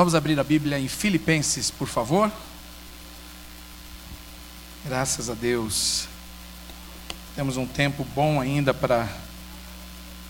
[0.00, 2.32] Vamos abrir a Bíblia em Filipenses, por favor.
[4.82, 6.08] Graças a Deus.
[7.36, 9.06] Temos um tempo bom ainda para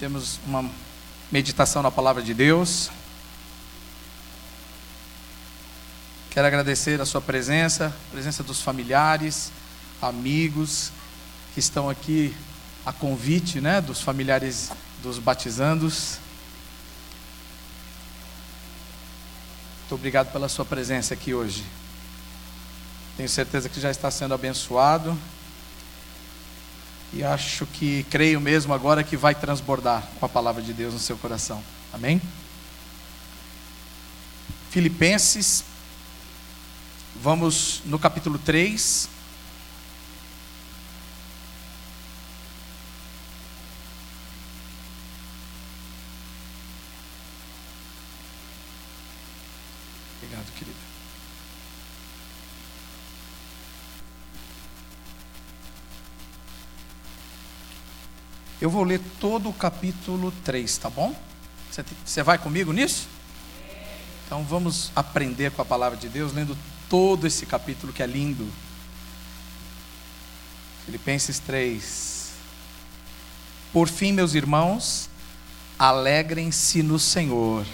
[0.00, 0.68] temos uma
[1.30, 2.90] meditação na palavra de Deus.
[6.30, 9.52] Quero agradecer a sua presença, a presença dos familiares,
[10.02, 10.90] amigos
[11.54, 12.34] que estão aqui
[12.84, 16.18] a convite, né, dos familiares dos batizandos.
[19.90, 21.64] Muito obrigado pela sua presença aqui hoje.
[23.16, 25.18] Tenho certeza que já está sendo abençoado.
[27.12, 31.00] E acho que, creio mesmo agora que vai transbordar com a palavra de Deus no
[31.00, 31.60] seu coração.
[31.92, 32.22] Amém?
[34.70, 35.64] Filipenses,
[37.20, 39.08] vamos no capítulo 3.
[58.70, 61.12] Eu vou ler todo o capítulo 3, tá bom?
[61.68, 63.08] Você, você vai comigo nisso?
[64.24, 66.56] Então vamos aprender com a palavra de Deus, lendo
[66.88, 68.48] todo esse capítulo que é lindo.
[70.86, 72.30] Filipenses 3.
[73.72, 75.10] Por fim, meus irmãos,
[75.76, 77.66] alegrem-se no Senhor.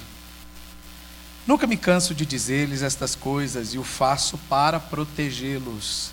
[1.47, 6.11] Nunca me canso de dizer-lhes estas coisas e o faço para protegê-los.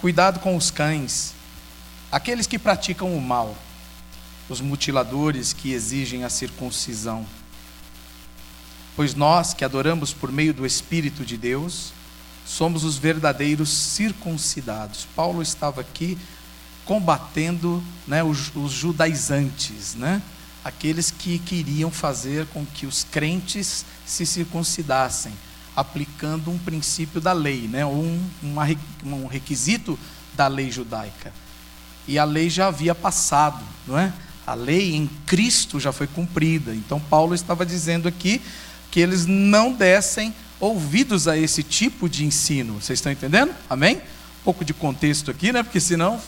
[0.00, 1.34] Cuidado com os cães
[2.10, 3.54] aqueles que praticam o mal,
[4.48, 7.26] os mutiladores que exigem a circuncisão.
[8.94, 11.92] Pois nós que adoramos por meio do Espírito de Deus,
[12.46, 15.06] somos os verdadeiros circuncidados.
[15.14, 16.16] Paulo estava aqui
[16.84, 20.22] combatendo né, os, os judaizantes, né?
[20.64, 25.32] aqueles que queriam fazer com que os crentes se circuncidassem,
[25.74, 27.84] aplicando um princípio da lei, né?
[27.84, 28.64] um, uma,
[29.04, 29.98] um requisito
[30.34, 31.32] da lei judaica
[32.08, 34.12] e a lei já havia passado, não é?
[34.46, 36.72] A lei em Cristo já foi cumprida.
[36.72, 38.40] Então Paulo estava dizendo aqui
[38.90, 42.74] que eles não dessem ouvidos a esse tipo de ensino.
[42.74, 43.54] Vocês estão entendendo?
[43.68, 43.96] Amém?
[43.96, 45.62] Um pouco de contexto aqui, né?
[45.62, 46.20] Porque senão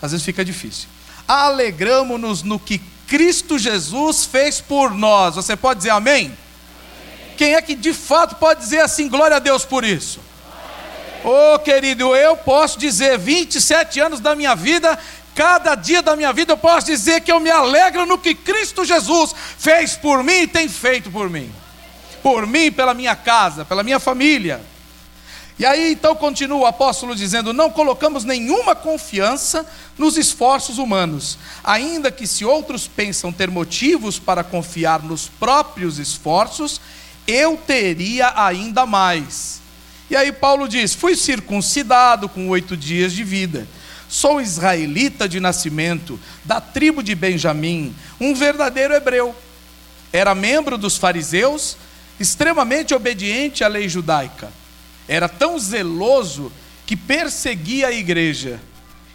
[0.00, 0.88] às vezes fica difícil.
[1.26, 5.34] Alegramos-nos no que Cristo Jesus fez por nós.
[5.34, 6.32] Você pode dizer amém?
[7.36, 10.20] Quem é que de fato pode dizer assim, glória a Deus por isso?
[11.24, 14.98] Ô oh, querido, eu posso dizer, 27 anos da minha vida,
[15.34, 18.84] Cada dia da minha vida eu posso dizer que eu me alegro no que Cristo
[18.84, 21.52] Jesus fez por mim e tem feito por mim.
[22.22, 24.64] Por mim, pela minha casa, pela minha família.
[25.58, 29.66] E aí então continua o apóstolo dizendo: Não colocamos nenhuma confiança
[29.98, 36.80] nos esforços humanos, ainda que se outros pensam ter motivos para confiar nos próprios esforços,
[37.26, 39.60] eu teria ainda mais.
[40.08, 43.66] E aí Paulo diz: Fui circuncidado com oito dias de vida
[44.14, 49.34] Sou israelita de nascimento, da tribo de Benjamim, um verdadeiro hebreu.
[50.12, 51.76] Era membro dos fariseus,
[52.20, 54.52] extremamente obediente à lei judaica.
[55.08, 56.52] Era tão zeloso
[56.86, 58.60] que perseguia a igreja.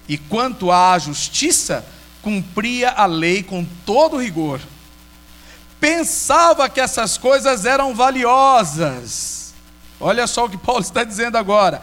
[0.05, 1.85] E quanto à justiça,
[2.21, 4.59] cumpria a lei com todo rigor.
[5.79, 9.53] Pensava que essas coisas eram valiosas.
[9.97, 11.81] Olha só o que Paulo está dizendo agora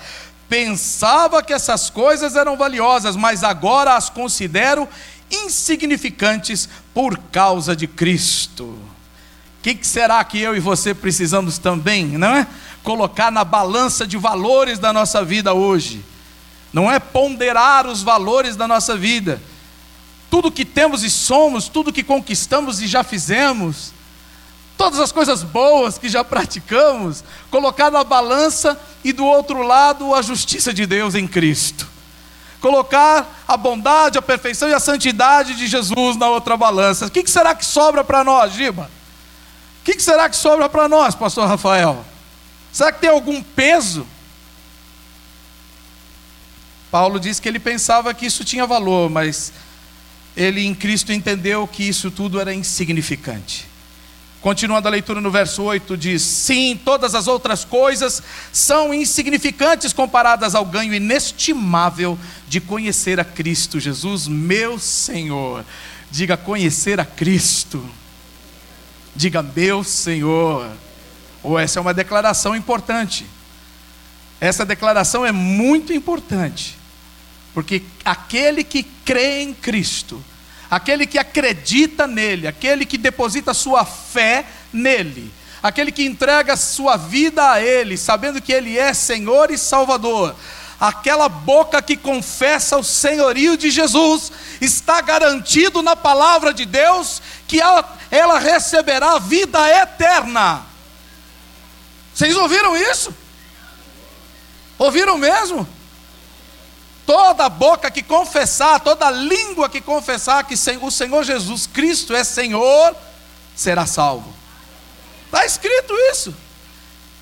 [0.49, 4.89] Pensava que essas coisas eram valiosas, mas agora as considero
[5.31, 8.65] insignificantes por causa de Cristo.
[8.65, 12.47] O que, que, será que eu e você precisamos também, não é?
[12.85, 16.05] Colocar na balança de valores da nossa vida hoje.
[16.73, 19.43] Não é ponderar os valores da nossa vida.
[20.31, 23.93] Tudo que temos e somos, tudo que conquistamos e já fizemos,
[24.76, 30.22] todas as coisas boas que já praticamos, colocar na balança e do outro lado a
[30.22, 31.87] justiça de Deus em Cristo.
[32.60, 37.06] Colocar a bondade, a perfeição e a santidade de Jesus na outra balança.
[37.06, 38.91] O que será que sobra para nós, Giba?
[39.81, 42.04] O que será que sobra para nós, Pastor Rafael?
[42.72, 44.06] Será que tem algum peso?
[46.90, 49.52] Paulo diz que ele pensava que isso tinha valor, mas
[50.37, 53.66] ele em Cristo entendeu que isso tudo era insignificante.
[54.46, 58.22] Continuando a leitura no verso 8, diz: Sim, todas as outras coisas
[58.52, 62.16] são insignificantes comparadas ao ganho inestimável
[62.46, 65.64] de conhecer a Cristo Jesus, meu Senhor.
[66.12, 67.84] Diga conhecer a Cristo.
[69.16, 70.70] Diga meu Senhor.
[71.43, 73.26] Ou oh, essa é uma declaração importante.
[74.40, 76.78] Essa declaração é muito importante.
[77.52, 80.22] Porque aquele que crê em Cristo,
[80.71, 85.33] aquele que acredita nele, aquele que deposita sua fé nele,
[85.63, 90.35] aquele que entrega sua vida a Ele, sabendo que Ele é Senhor e Salvador,
[90.79, 94.31] aquela boca que confessa o senhorio de Jesus,
[94.61, 100.63] está garantido na palavra de Deus que ela, ela receberá vida eterna.
[102.15, 103.15] Vocês ouviram isso?
[104.79, 105.67] Ouviram mesmo?
[107.06, 112.97] Toda boca que confessar, toda língua que confessar que o Senhor Jesus Cristo é Senhor,
[113.55, 114.35] será salvo.
[115.26, 116.35] Está escrito isso.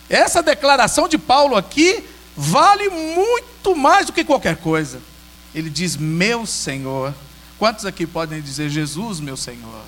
[0.09, 2.03] Essa declaração de Paulo aqui
[2.35, 5.01] vale muito mais do que qualquer coisa.
[5.55, 7.15] Ele diz: Meu Senhor.
[7.59, 9.83] Quantos aqui podem dizer Jesus, meu Senhor?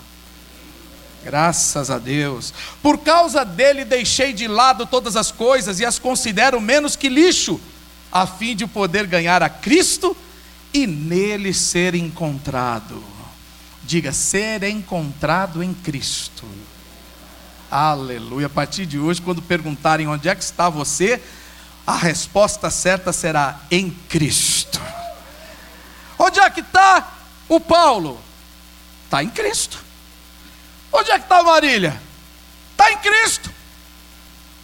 [1.24, 2.54] Graças a Deus.
[2.80, 7.60] Por causa dele deixei de lado todas as coisas e as considero menos que lixo,
[8.16, 10.16] a fim de poder ganhar a Cristo
[10.72, 13.04] e nele ser encontrado.
[13.82, 16.46] Diga, ser encontrado em Cristo.
[17.70, 18.46] Aleluia.
[18.46, 21.22] A partir de hoje, quando perguntarem onde é que está você,
[21.86, 24.80] a resposta certa será em Cristo.
[26.18, 27.12] Onde é que está
[27.50, 28.18] o Paulo?
[29.04, 29.84] Está em Cristo.
[30.90, 32.00] Onde é que está a Marília?
[32.70, 33.50] Está em Cristo.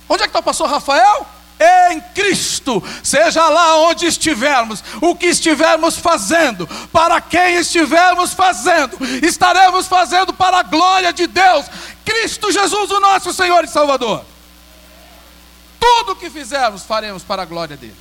[0.09, 1.42] Onde é que está o pastor Rafael?
[1.63, 9.87] Em Cristo, seja lá onde estivermos, o que estivermos fazendo, para quem estivermos fazendo, estaremos
[9.87, 11.67] fazendo para a glória de Deus,
[12.05, 14.25] Cristo Jesus, o nosso Senhor e Salvador.
[15.79, 17.97] Tudo o que fizermos, faremos para a glória dele.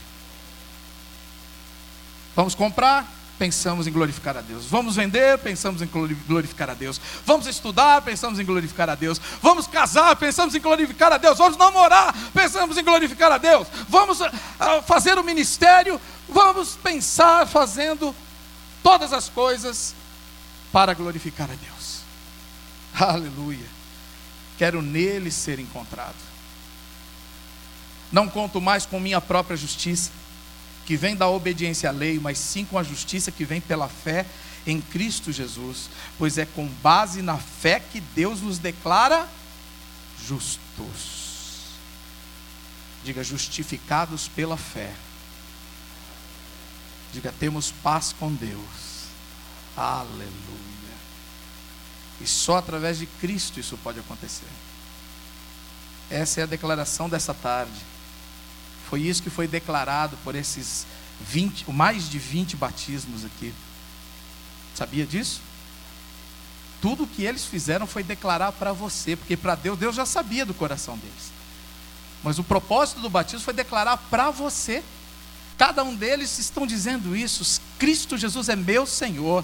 [2.36, 3.06] Vamos comprar,
[3.42, 4.68] pensamos em glorificar a Deus.
[4.68, 5.88] Vamos vender, pensamos em
[6.28, 7.02] glorificar a Deus.
[7.26, 9.20] Vamos estudar, pensamos em glorificar a Deus.
[9.42, 11.40] Vamos casar, pensamos em glorificar a Deus.
[11.40, 13.68] Vamos namorar, pensamos em glorificar a Deus.
[13.90, 14.30] Vamos uh,
[14.86, 16.00] fazer o ministério,
[16.30, 18.16] vamos pensar fazendo
[18.84, 19.96] todas as coisas
[20.72, 22.02] para glorificar a Deus.
[22.94, 23.66] Aleluia.
[24.56, 26.14] Quero nele ser encontrado.
[28.12, 30.12] Não conto mais com minha própria justiça,
[30.86, 34.26] que vem da obediência à lei, mas sim com a justiça que vem pela fé
[34.66, 39.28] em Cristo Jesus, pois é com base na fé que Deus nos declara
[40.28, 41.22] justos.
[43.04, 44.94] Diga, justificados pela fé.
[47.12, 49.08] Diga, temos paz com Deus.
[49.76, 50.32] Aleluia.
[52.20, 54.48] E só através de Cristo isso pode acontecer.
[56.10, 57.80] Essa é a declaração dessa tarde.
[58.92, 60.86] Foi isso que foi declarado por esses
[61.22, 63.54] 20, mais de 20 batismos aqui.
[64.76, 65.40] Sabia disso?
[66.82, 70.54] Tudo que eles fizeram foi declarar para você, porque para Deus, Deus já sabia do
[70.54, 71.32] coração deles.
[72.22, 74.84] Mas o propósito do batismo foi declarar para você.
[75.58, 79.42] Cada um deles estão dizendo isso: Cristo Jesus é meu Senhor.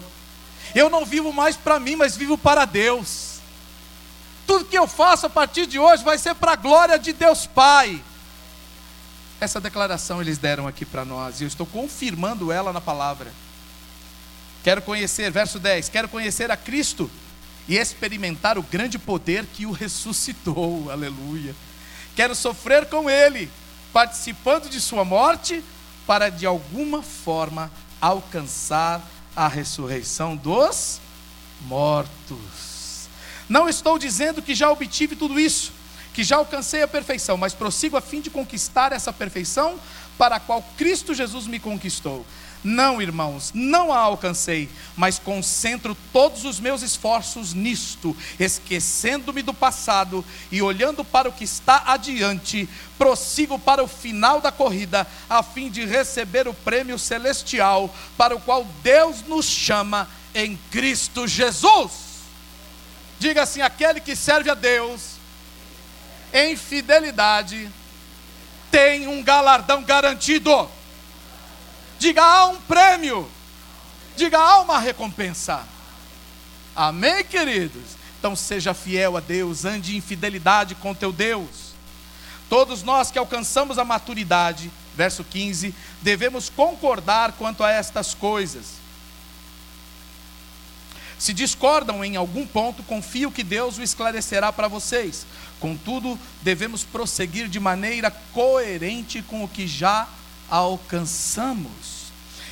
[0.75, 3.39] Eu não vivo mais para mim, mas vivo para Deus.
[4.45, 7.47] Tudo que eu faço a partir de hoje vai ser para a glória de Deus
[7.47, 8.03] Pai.
[9.39, 13.31] Essa declaração eles deram aqui para nós e eu estou confirmando ela na palavra.
[14.63, 17.09] Quero conhecer, verso 10: quero conhecer a Cristo
[17.67, 21.55] e experimentar o grande poder que o ressuscitou, aleluia.
[22.15, 23.49] Quero sofrer com Ele,
[23.93, 25.63] participando de Sua morte,
[26.07, 29.05] para de alguma forma alcançar
[29.35, 30.99] a ressurreição dos
[31.61, 33.07] mortos.
[33.47, 35.71] Não estou dizendo que já obtive tudo isso,
[36.17, 39.79] que já alcancei a perfeição, mas prossigo a fim de conquistar essa perfeição
[40.17, 42.25] para a qual Cristo Jesus me conquistou.
[42.63, 50.25] Não, irmãos, não a alcancei, mas concentro todos os meus esforços nisto, esquecendo-me do passado
[50.51, 55.69] e olhando para o que está adiante, prossigo para o final da corrida, a fim
[55.69, 61.91] de receber o prêmio celestial para o qual Deus nos chama em Cristo Jesus.
[63.19, 65.16] Diga assim: aquele que serve a Deus
[66.33, 67.69] em fidelidade
[68.71, 70.69] tem um galardão garantido.
[71.99, 73.29] Diga, há um prêmio.
[74.15, 75.63] Diga, há uma recompensa.
[76.75, 77.97] Amém, queridos?
[78.19, 81.73] Então seja fiel a Deus, ande em fidelidade com teu Deus.
[82.49, 88.86] Todos nós que alcançamos a maturidade, verso 15, devemos concordar quanto a estas coisas.
[91.19, 95.25] Se discordam em algum ponto, confio que Deus o esclarecerá para vocês.
[95.59, 100.07] Contudo, devemos prosseguir de maneira coerente com o que já
[100.49, 102.07] alcançamos.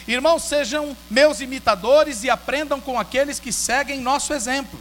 [0.07, 4.79] Irmãos, sejam meus imitadores e aprendam com aqueles que seguem nosso exemplo.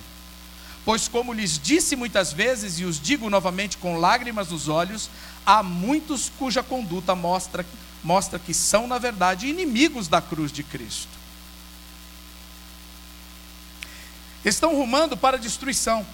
[0.85, 5.09] Pois, como lhes disse muitas vezes e os digo novamente com lágrimas nos olhos,
[5.45, 7.65] há muitos cuja conduta mostra,
[8.03, 11.24] mostra que são, na verdade, inimigos da cruz de Cristo.
[14.45, 16.07] Estão rumando para a destruição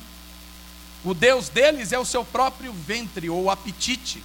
[1.04, 4.22] O Deus deles é o seu próprio ventre ou apetite.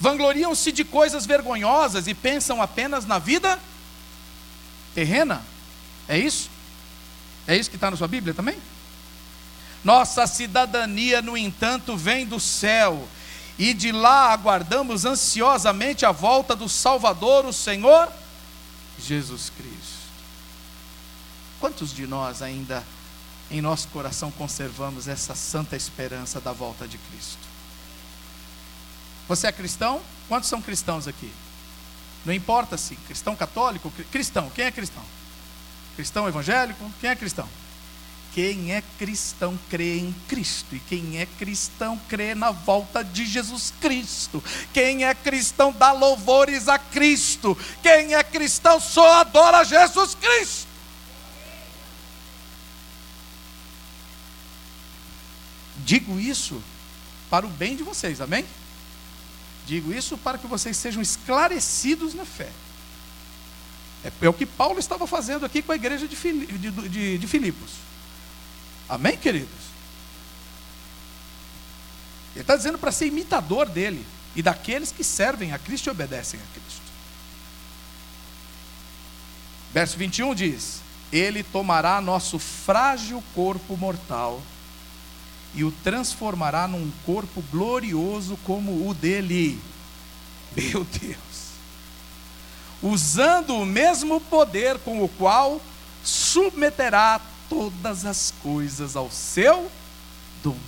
[0.00, 3.58] Vangloriam-se de coisas vergonhosas e pensam apenas na vida
[4.94, 5.44] terrena.
[6.08, 6.50] É isso?
[7.46, 8.56] É isso que está na sua Bíblia também?
[9.84, 13.08] Nossa cidadania, no entanto, vem do céu,
[13.58, 18.08] e de lá aguardamos ansiosamente a volta do Salvador, o Senhor
[18.98, 19.77] Jesus Cristo.
[21.78, 22.82] Quantos de nós ainda
[23.48, 27.38] em nosso coração conservamos essa santa esperança da volta de Cristo?
[29.28, 30.00] Você é cristão?
[30.26, 31.30] Quantos são cristãos aqui?
[32.26, 35.04] Não importa se cristão católico, cristão, quem é cristão?
[35.94, 37.48] Cristão evangélico, quem é cristão?
[38.34, 43.72] Quem é cristão crê em Cristo, e quem é cristão crê na volta de Jesus
[43.80, 44.42] Cristo.
[44.72, 47.56] Quem é cristão dá louvores a Cristo.
[47.80, 50.67] Quem é cristão só adora Jesus Cristo.
[55.88, 56.62] Digo isso
[57.30, 58.44] para o bem de vocês, amém?
[59.66, 62.50] Digo isso para que vocês sejam esclarecidos na fé.
[64.04, 67.26] É, é o que Paulo estava fazendo aqui com a igreja de, de, de, de
[67.26, 67.70] Filipos.
[68.86, 69.48] Amém, queridos?
[72.34, 74.04] Ele está dizendo para ser imitador dele
[74.36, 76.82] e daqueles que servem a Cristo e obedecem a Cristo.
[79.72, 84.42] Verso 21 diz: Ele tomará nosso frágil corpo mortal
[85.54, 89.60] e o transformará num corpo glorioso como o dele.
[90.56, 91.18] Meu Deus!
[92.82, 95.60] Usando o mesmo poder com o qual
[96.04, 99.70] submeterá todas as coisas ao seu
[100.42, 100.62] domínio.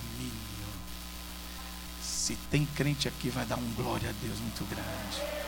[2.03, 5.41] Se tem crente aqui, vai dar um glória a Deus muito grande.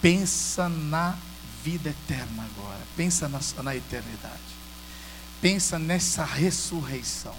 [0.00, 1.16] Pensa na
[1.64, 2.80] vida eterna agora.
[2.96, 4.54] Pensa na, na eternidade.
[5.40, 7.34] Pensa nessa ressurreição.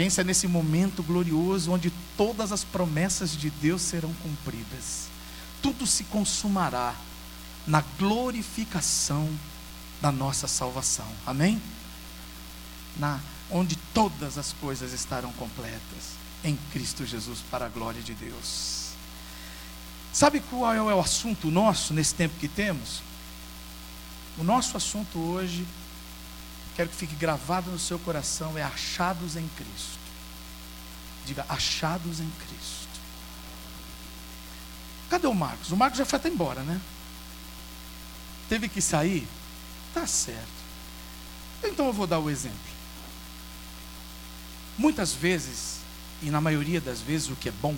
[0.00, 5.08] Pensa nesse momento glorioso onde todas as promessas de Deus serão cumpridas.
[5.60, 6.94] Tudo se consumará
[7.66, 9.28] na glorificação
[10.00, 11.06] da nossa salvação.
[11.26, 11.60] Amém?
[12.96, 18.92] Na onde todas as coisas estarão completas em Cristo Jesus para a glória de Deus.
[20.14, 23.02] Sabe qual é o assunto nosso nesse tempo que temos?
[24.38, 25.66] O nosso assunto hoje,
[26.76, 29.98] quero que fique gravado no seu coração, é achados em Cristo.
[31.26, 32.88] Diga, achados em Cristo.
[35.08, 35.70] Cadê o Marcos?
[35.70, 36.80] O Marcos já foi até embora, né?
[38.48, 39.26] Teve que sair
[39.92, 40.60] Tá certo.
[41.64, 42.58] Então eu vou dar o exemplo.
[44.78, 45.78] Muitas vezes,
[46.22, 47.76] e na maioria das vezes o que é bom,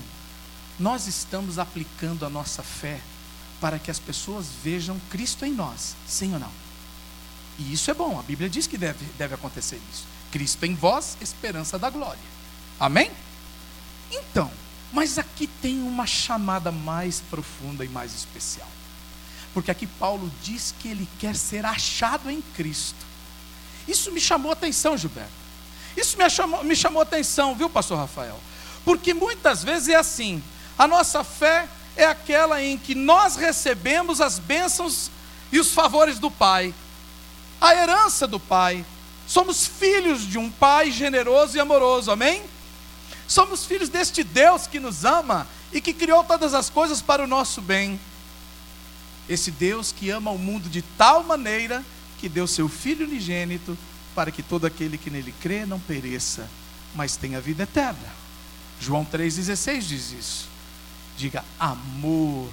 [0.78, 3.00] nós estamos aplicando a nossa fé
[3.60, 6.61] para que as pessoas vejam Cristo em nós, sim ou não?
[7.58, 10.04] E isso é bom, a Bíblia diz que deve, deve acontecer isso.
[10.30, 12.18] Cristo em vós, esperança da glória.
[12.80, 13.10] Amém?
[14.10, 14.50] Então,
[14.92, 18.68] mas aqui tem uma chamada mais profunda e mais especial.
[19.54, 23.06] Porque aqui Paulo diz que ele quer ser achado em Cristo.
[23.86, 25.30] Isso me chamou atenção, Gilberto.
[25.96, 28.38] Isso me chamou, me chamou atenção, viu, pastor Rafael?
[28.84, 30.42] Porque muitas vezes é assim:
[30.78, 35.10] a nossa fé é aquela em que nós recebemos as bênçãos
[35.50, 36.74] e os favores do Pai,
[37.62, 38.84] a herança do Pai.
[39.26, 42.42] Somos filhos de um Pai generoso e amoroso, amém?
[43.28, 47.26] Somos filhos deste Deus que nos ama e que criou todas as coisas para o
[47.26, 47.98] nosso bem.
[49.28, 51.84] Esse Deus que ama o mundo de tal maneira
[52.18, 53.78] que deu seu Filho unigênito
[54.12, 56.50] para que todo aquele que nele crê não pereça,
[56.94, 58.12] mas tenha vida eterna.
[58.80, 60.48] João 3,16 diz isso.
[61.16, 62.50] Diga amor.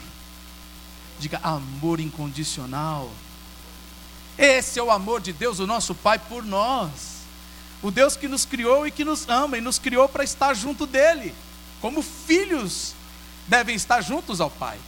[1.19, 3.11] Diga amor incondicional.
[4.39, 7.19] Esse é o amor de Deus, o nosso Pai, por nós.
[7.81, 10.87] O Deus que nos criou e que nos ama e nos criou para estar junto
[10.87, 11.35] dele,
[11.81, 12.93] como filhos
[13.47, 14.79] devem estar juntos ao Pai.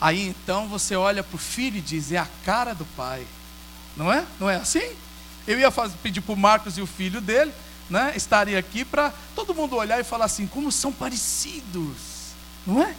[0.00, 3.26] Aí então você olha para o filho e diz: é a cara do pai.
[3.94, 4.24] Não é?
[4.38, 4.96] Não é assim?
[5.46, 7.52] Eu ia fazer, pedir para o Marcos e o filho dele
[7.90, 12.30] né, estarem aqui para todo mundo olhar e falar assim: como são parecidos.
[12.66, 12.94] Não é?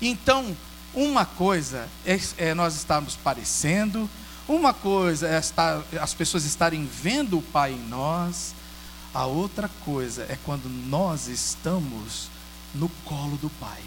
[0.00, 0.56] Então,
[0.94, 4.08] uma coisa é, é nós estarmos parecendo,
[4.50, 8.52] uma coisa é estar, as pessoas estarem vendo o Pai em nós,
[9.14, 12.28] a outra coisa é quando nós estamos
[12.74, 13.80] no colo do Pai.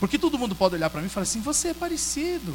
[0.00, 2.54] Porque todo mundo pode olhar para mim e falar assim: você é parecido,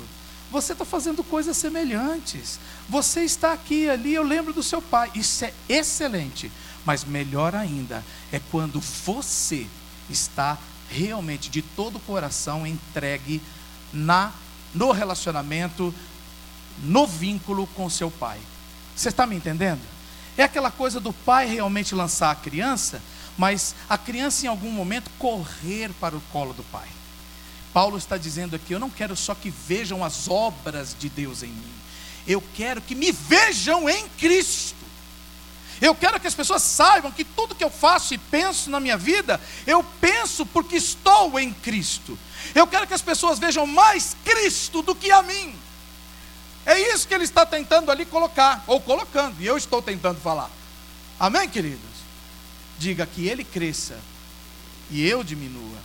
[0.51, 5.12] você está fazendo coisas semelhantes, você está aqui ali, eu lembro do seu pai.
[5.13, 6.51] Isso é excelente,
[6.84, 9.67] mas melhor ainda é quando você
[10.10, 10.58] está
[10.89, 13.41] realmente de todo o coração entregue
[13.91, 14.32] na
[14.74, 15.93] no relacionamento,
[16.79, 18.39] no vínculo com seu pai.
[18.95, 19.81] Você está me entendendo?
[20.37, 23.01] É aquela coisa do pai realmente lançar a criança,
[23.37, 26.87] mas a criança em algum momento correr para o colo do pai.
[27.73, 31.49] Paulo está dizendo aqui: eu não quero só que vejam as obras de Deus em
[31.49, 31.73] mim,
[32.27, 34.83] eu quero que me vejam em Cristo.
[35.81, 38.95] Eu quero que as pessoas saibam que tudo que eu faço e penso na minha
[38.95, 42.17] vida, eu penso porque estou em Cristo.
[42.55, 45.53] Eu quero que as pessoas vejam mais Cristo do que a mim.
[46.65, 50.50] É isso que ele está tentando ali colocar, ou colocando, e eu estou tentando falar.
[51.20, 51.82] Amém, queridos?
[52.79, 53.98] Diga que ele cresça
[54.89, 55.77] e eu diminua.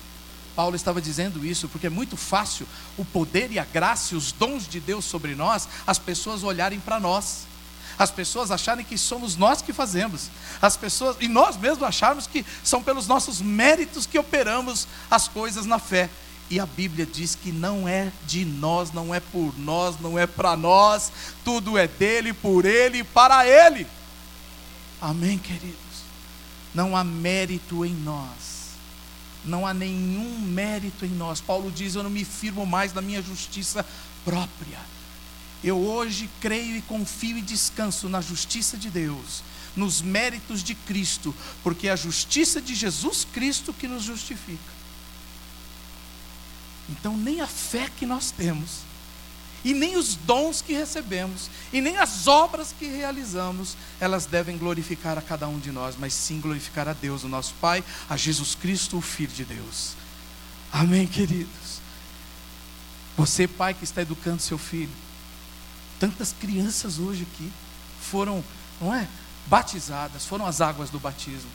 [0.54, 2.66] Paulo estava dizendo isso porque é muito fácil
[2.96, 6.80] o poder e a graça e os dons de Deus sobre nós, as pessoas olharem
[6.80, 7.46] para nós.
[7.98, 10.30] As pessoas acharem que somos nós que fazemos.
[10.62, 15.66] As pessoas e nós mesmos acharmos que são pelos nossos méritos que operamos as coisas
[15.66, 16.08] na fé.
[16.50, 20.26] E a Bíblia diz que não é de nós, não é por nós, não é
[20.26, 21.12] para nós,
[21.44, 23.86] tudo é dele, por ele e para ele.
[25.00, 25.76] Amém, queridos?
[26.74, 28.76] Não há mérito em nós,
[29.44, 31.40] não há nenhum mérito em nós.
[31.40, 33.84] Paulo diz: Eu não me firmo mais na minha justiça
[34.24, 34.78] própria.
[35.62, 39.42] Eu hoje creio e confio e descanso na justiça de Deus,
[39.76, 44.77] nos méritos de Cristo, porque é a justiça de Jesus Cristo que nos justifica.
[46.88, 48.88] Então, nem a fé que nós temos,
[49.64, 55.18] e nem os dons que recebemos, e nem as obras que realizamos, elas devem glorificar
[55.18, 58.54] a cada um de nós, mas sim glorificar a Deus, o nosso Pai, a Jesus
[58.54, 59.94] Cristo, o Filho de Deus.
[60.72, 61.80] Amém, queridos?
[63.16, 64.92] Você, pai que está educando seu filho,
[65.98, 67.52] tantas crianças hoje aqui
[68.00, 68.44] foram,
[68.80, 69.08] não é?
[69.46, 71.50] Batizadas, foram as águas do batismo.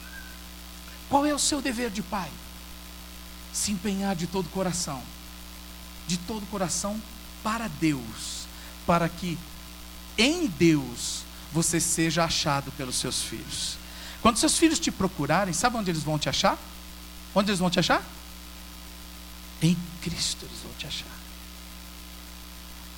[1.10, 2.30] Qual é o seu dever de pai?
[3.54, 5.02] Se empenhar de todo o coração
[6.08, 7.02] de todo o coração
[7.44, 8.46] para Deus,
[8.86, 9.38] para que
[10.18, 13.78] em Deus você seja achado pelos seus filhos.
[14.22, 16.58] Quando seus filhos te procurarem, sabe onde eles vão te achar?
[17.36, 18.02] Onde eles vão te achar?
[19.62, 21.24] Em Cristo eles vão te achar.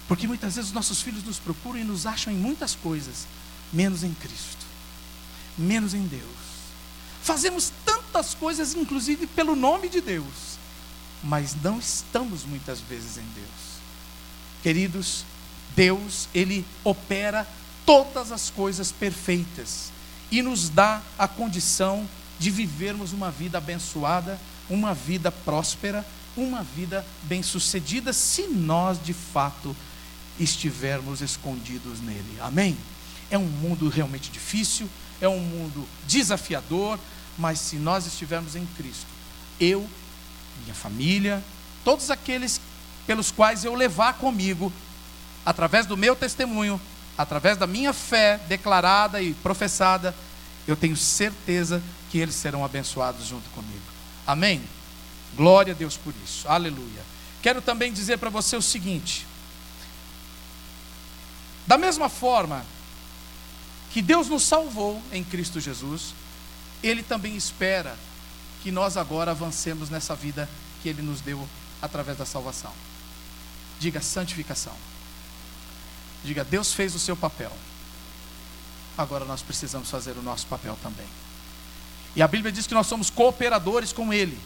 [0.07, 3.27] Porque muitas vezes os nossos filhos nos procuram e nos acham em muitas coisas,
[3.73, 4.65] menos em Cristo,
[5.57, 6.45] menos em Deus.
[7.23, 10.54] Fazemos tantas coisas, inclusive pelo nome de Deus,
[11.23, 13.75] mas não estamos muitas vezes em Deus.
[14.61, 15.25] Queridos,
[15.75, 17.47] Deus, Ele opera
[17.85, 19.91] todas as coisas perfeitas
[20.31, 22.07] e nos dá a condição
[22.39, 29.75] de vivermos uma vida abençoada, uma vida próspera, uma vida bem-sucedida, se nós de fato
[30.39, 32.37] estivermos escondidos nele.
[32.41, 32.77] Amém?
[33.29, 34.89] É um mundo realmente difícil,
[35.21, 36.99] é um mundo desafiador,
[37.37, 39.07] mas se nós estivermos em Cristo,
[39.59, 39.87] eu
[40.63, 41.43] minha família,
[41.83, 42.59] todos aqueles
[43.05, 44.71] pelos quais eu levar comigo,
[45.45, 46.81] através do meu testemunho,
[47.17, 50.15] através da minha fé declarada e professada,
[50.67, 53.83] eu tenho certeza que eles serão abençoados junto comigo.
[54.25, 54.63] Amém?
[55.35, 56.47] Glória a Deus por isso.
[56.47, 57.03] Aleluia.
[57.41, 59.27] Quero também dizer para você o seguinte:
[61.67, 62.65] da mesma forma
[63.91, 66.13] que Deus nos salvou em Cristo Jesus,
[66.81, 67.95] Ele também espera
[68.65, 70.49] que nós agora avancemos nessa vida
[70.81, 71.47] que Ele nos deu
[71.79, 72.73] através da salvação.
[73.79, 74.73] Diga santificação.
[76.23, 77.51] Diga, Deus fez o seu papel.
[78.97, 81.05] Agora nós precisamos fazer o nosso papel também.
[82.15, 84.39] E a Bíblia diz que nós somos cooperadores com Ele.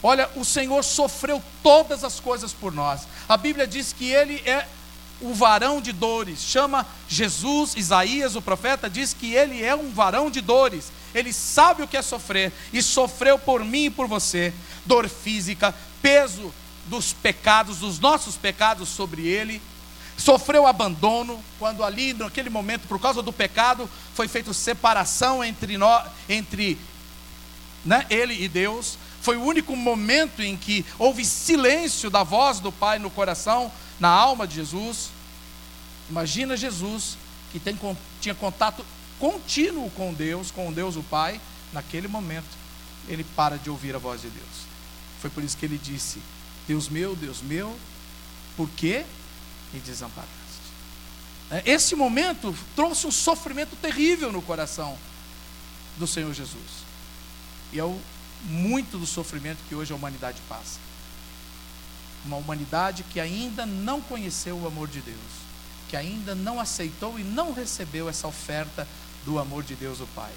[0.00, 3.08] Olha, o Senhor sofreu todas as coisas por nós.
[3.28, 4.64] A Bíblia diz que Ele é
[5.20, 6.42] o varão de dores.
[6.42, 10.92] Chama Jesus, Isaías, o profeta, diz que Ele é um varão de dores.
[11.14, 14.52] Ele sabe o que é sofrer e sofreu por mim e por você
[14.84, 16.52] dor física, peso
[16.86, 19.60] dos pecados, dos nossos pecados sobre ele.
[20.16, 26.10] Sofreu abandono, quando ali, naquele momento, por causa do pecado, foi feita separação entre, nós,
[26.28, 26.76] entre
[27.84, 28.98] né, ele e Deus.
[29.20, 34.08] Foi o único momento em que houve silêncio da voz do Pai no coração, na
[34.08, 35.10] alma de Jesus.
[36.08, 37.16] Imagina Jesus,
[37.52, 37.78] que tem,
[38.20, 38.84] tinha contato
[39.18, 41.40] contínuo com Deus, com Deus o Pai,
[41.72, 42.48] naquele momento,
[43.08, 44.68] ele para de ouvir a voz de Deus.
[45.20, 46.20] Foi por isso que ele disse:
[46.66, 47.76] Deus meu, Deus meu,
[48.56, 49.04] por que
[49.72, 50.34] me desamparaste?
[51.50, 54.96] É, esse momento trouxe um sofrimento terrível no coração
[55.96, 56.86] do Senhor Jesus.
[57.72, 57.98] E é o,
[58.44, 60.78] muito do sofrimento que hoje a humanidade passa.
[62.28, 65.16] Uma humanidade que ainda não conheceu o amor de Deus,
[65.88, 68.86] que ainda não aceitou e não recebeu essa oferta
[69.24, 70.32] do amor de Deus o Pai.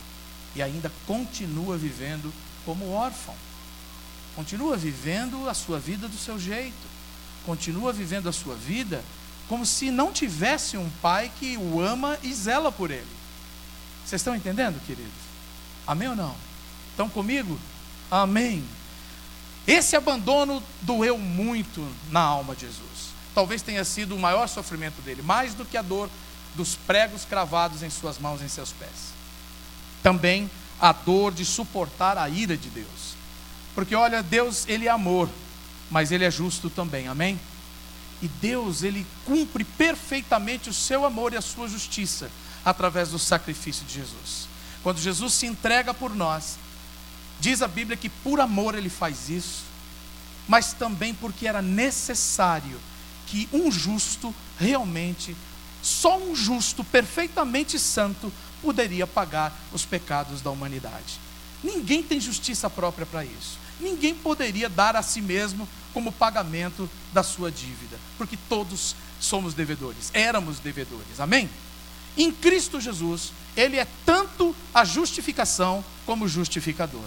[0.56, 2.34] E ainda continua vivendo
[2.66, 3.36] como órfão.
[4.38, 6.88] Continua vivendo a sua vida do seu jeito.
[7.46, 9.04] Continua vivendo a sua vida
[9.50, 13.06] como se não tivesse um pai que o ama e zela por ele.
[14.06, 15.12] Vocês estão entendendo, queridos?
[15.86, 16.34] Amém ou não?
[16.92, 17.60] Estão comigo?
[18.10, 18.64] Amém.
[19.68, 23.12] Esse abandono doeu muito na alma de Jesus.
[23.34, 26.10] Talvez tenha sido o maior sofrimento dele, mais do que a dor
[26.56, 29.14] dos pregos cravados em suas mãos e em seus pés.
[30.04, 33.16] Também a dor de suportar a ira de Deus.
[33.74, 35.30] Porque olha, Deus, ele é amor,
[35.90, 37.08] mas ele é justo também.
[37.08, 37.40] Amém?
[38.22, 42.30] E Deus, ele cumpre perfeitamente o seu amor e a sua justiça
[42.66, 44.48] através do sacrifício de Jesus.
[44.84, 46.58] Quando Jesus se entrega por nós,
[47.42, 49.64] diz a Bíblia que por amor ele faz isso,
[50.48, 52.80] mas também porque era necessário
[53.26, 55.36] que um justo realmente,
[55.82, 61.20] só um justo perfeitamente santo, poderia pagar os pecados da humanidade.
[61.64, 63.58] Ninguém tem justiça própria para isso.
[63.80, 70.12] Ninguém poderia dar a si mesmo como pagamento da sua dívida, porque todos somos devedores,
[70.14, 71.20] éramos devedores.
[71.20, 71.50] Amém?
[72.16, 77.06] Em Cristo Jesus, ele é tanto a justificação como o justificador.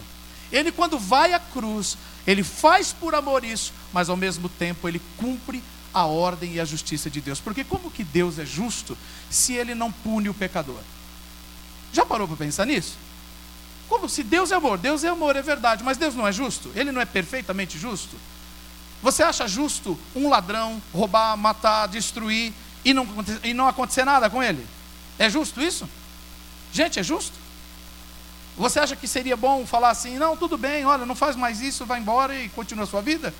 [0.54, 5.02] Ele, quando vai à cruz, ele faz por amor isso, mas ao mesmo tempo ele
[5.16, 5.60] cumpre
[5.92, 7.40] a ordem e a justiça de Deus.
[7.40, 8.96] Porque como que Deus é justo
[9.28, 10.78] se ele não pune o pecador?
[11.92, 12.96] Já parou para pensar nisso?
[13.88, 14.78] Como se Deus é amor?
[14.78, 16.70] Deus é amor, é verdade, mas Deus não é justo?
[16.76, 18.16] Ele não é perfeitamente justo?
[19.02, 22.52] Você acha justo um ladrão roubar, matar, destruir
[22.84, 23.08] e não,
[23.42, 24.64] e não acontecer nada com ele?
[25.18, 25.88] É justo isso?
[26.72, 27.43] Gente, é justo?
[28.56, 31.84] Você acha que seria bom falar assim, não, tudo bem, olha, não faz mais isso,
[31.84, 33.34] vai embora e continua a sua vida?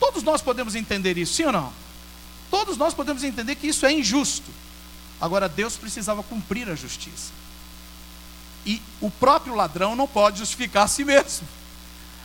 [0.00, 1.72] Todos nós podemos entender isso, sim ou não?
[2.50, 4.50] Todos nós podemos entender que isso é injusto.
[5.20, 7.32] Agora, Deus precisava cumprir a justiça.
[8.66, 11.46] E o próprio ladrão não pode justificar a si mesmo.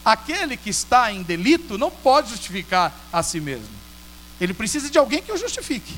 [0.03, 3.69] Aquele que está em delito não pode justificar a si mesmo.
[4.41, 5.95] Ele precisa de alguém que o justifique.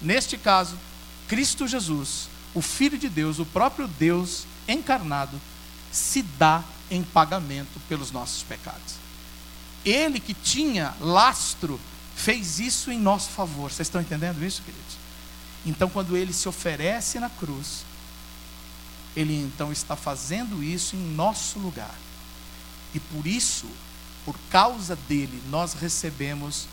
[0.00, 0.76] Neste caso,
[1.28, 5.40] Cristo Jesus, o Filho de Deus, o próprio Deus encarnado,
[5.90, 8.94] se dá em pagamento pelos nossos pecados.
[9.84, 11.80] Ele que tinha lastro,
[12.14, 13.70] fez isso em nosso favor.
[13.70, 14.96] Vocês estão entendendo isso, queridos?
[15.64, 17.84] Então, quando ele se oferece na cruz,
[19.16, 21.94] ele então está fazendo isso em nosso lugar.
[22.94, 23.66] E por isso,
[24.24, 26.66] por causa dele, nós recebemos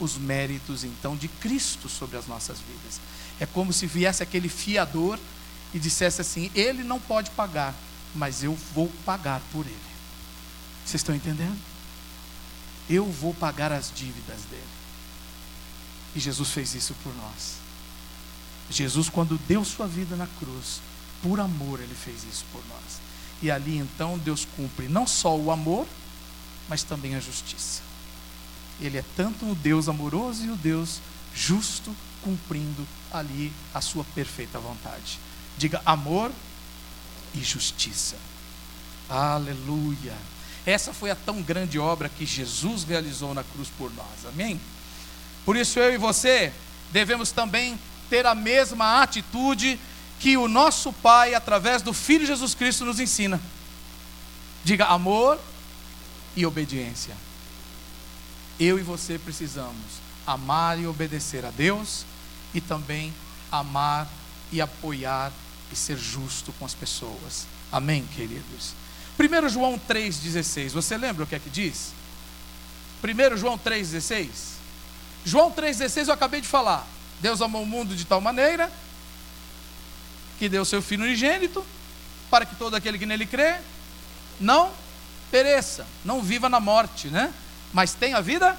[0.00, 3.00] os méritos então de Cristo sobre as nossas vidas.
[3.40, 5.18] É como se viesse aquele fiador
[5.72, 7.74] e dissesse assim: Ele não pode pagar,
[8.14, 9.76] mas eu vou pagar por ele.
[10.84, 11.58] Vocês estão entendendo?
[12.88, 14.62] Eu vou pagar as dívidas dele.
[16.16, 17.56] E Jesus fez isso por nós.
[18.70, 20.80] Jesus, quando deu sua vida na cruz,
[21.22, 23.00] por amor, ele fez isso por nós.
[23.42, 25.86] E ali então Deus cumpre não só o amor,
[26.68, 27.82] mas também a justiça.
[28.80, 31.00] Ele é tanto o Deus amoroso e o Deus
[31.34, 35.18] justo, cumprindo ali a sua perfeita vontade.
[35.58, 36.30] Diga amor
[37.34, 38.16] e justiça.
[39.08, 40.14] Aleluia.
[40.64, 44.26] Essa foi a tão grande obra que Jesus realizou na cruz por nós.
[44.28, 44.60] Amém?
[45.44, 46.52] Por isso eu e você
[46.92, 49.80] devemos também ter a mesma atitude
[50.20, 53.40] que o nosso Pai, através do Filho Jesus Cristo, nos ensina.
[54.62, 55.40] Diga amor
[56.36, 57.16] e obediência.
[58.60, 62.04] Eu e você precisamos amar e obedecer a Deus
[62.52, 63.12] e também
[63.50, 64.08] amar
[64.52, 65.32] e apoiar
[65.72, 67.46] e ser justo com as pessoas.
[67.70, 68.74] Amém, queridos?
[69.18, 71.92] 1 João 3,16, você lembra o que é que diz?
[73.02, 74.28] 1 João 3,16.
[75.24, 76.86] João 3,16 eu acabei de falar.
[77.20, 78.70] Deus amou o mundo de tal maneira
[80.38, 81.66] que deu seu Filho unigênito,
[82.30, 83.56] para que todo aquele que nele crê
[84.38, 84.70] não
[85.30, 87.32] pereça, não viva na morte, né?
[87.72, 88.56] Mas tenha vida.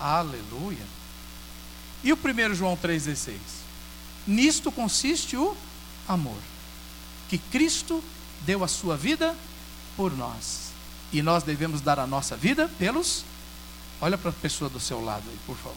[0.00, 0.84] Aleluia.
[2.02, 3.36] E o 1 João 3,16?
[4.26, 5.56] Nisto consiste o
[6.08, 6.38] amor,
[7.28, 8.02] que Cristo
[8.42, 9.36] deu a sua vida
[9.96, 10.70] por nós,
[11.12, 13.24] e nós devemos dar a nossa vida pelos.
[14.00, 15.76] Olha para a pessoa do seu lado aí, por favor.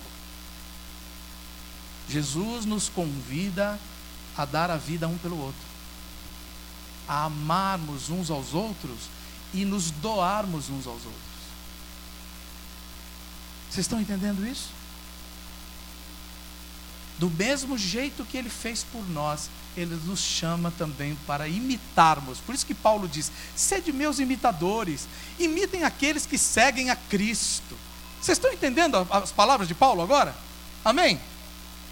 [2.09, 3.79] Jesus nos convida
[4.35, 5.61] a dar a vida um pelo outro,
[7.07, 9.09] a amarmos uns aos outros
[9.53, 11.29] e nos doarmos uns aos outros.
[13.69, 14.78] Vocês estão entendendo isso?
[17.19, 22.39] Do mesmo jeito que ele fez por nós, ele nos chama também para imitarmos.
[22.39, 25.05] Por isso que Paulo diz: sede meus imitadores,
[25.37, 27.77] imitem aqueles que seguem a Cristo.
[28.21, 30.33] Vocês estão entendendo as palavras de Paulo agora?
[30.83, 31.19] Amém?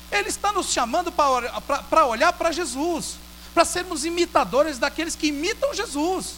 [0.09, 3.15] Ele está nos chamando para olhar para Jesus,
[3.53, 6.35] para sermos imitadores daqueles que imitam Jesus.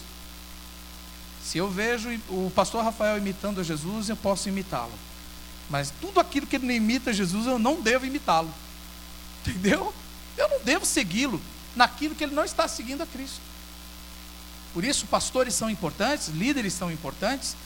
[1.44, 4.92] Se eu vejo o pastor Rafael imitando Jesus, eu posso imitá-lo.
[5.68, 8.52] Mas tudo aquilo que ele não imita Jesus, eu não devo imitá-lo.
[9.40, 9.94] Entendeu?
[10.36, 11.40] Eu não devo segui-lo.
[11.74, 13.40] naquilo que ele não está seguindo a Cristo.
[14.72, 17.56] Por isso, pastores são importantes, líderes são importantes,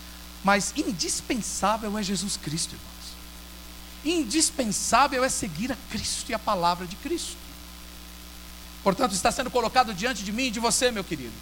[0.42, 4.18] mas indispensável é Jesus Cristo, irmãos.
[4.22, 7.36] Indispensável é seguir a Cristo e a palavra de Cristo.
[8.82, 11.32] Portanto, está sendo colocado diante de mim e de você, meu querido,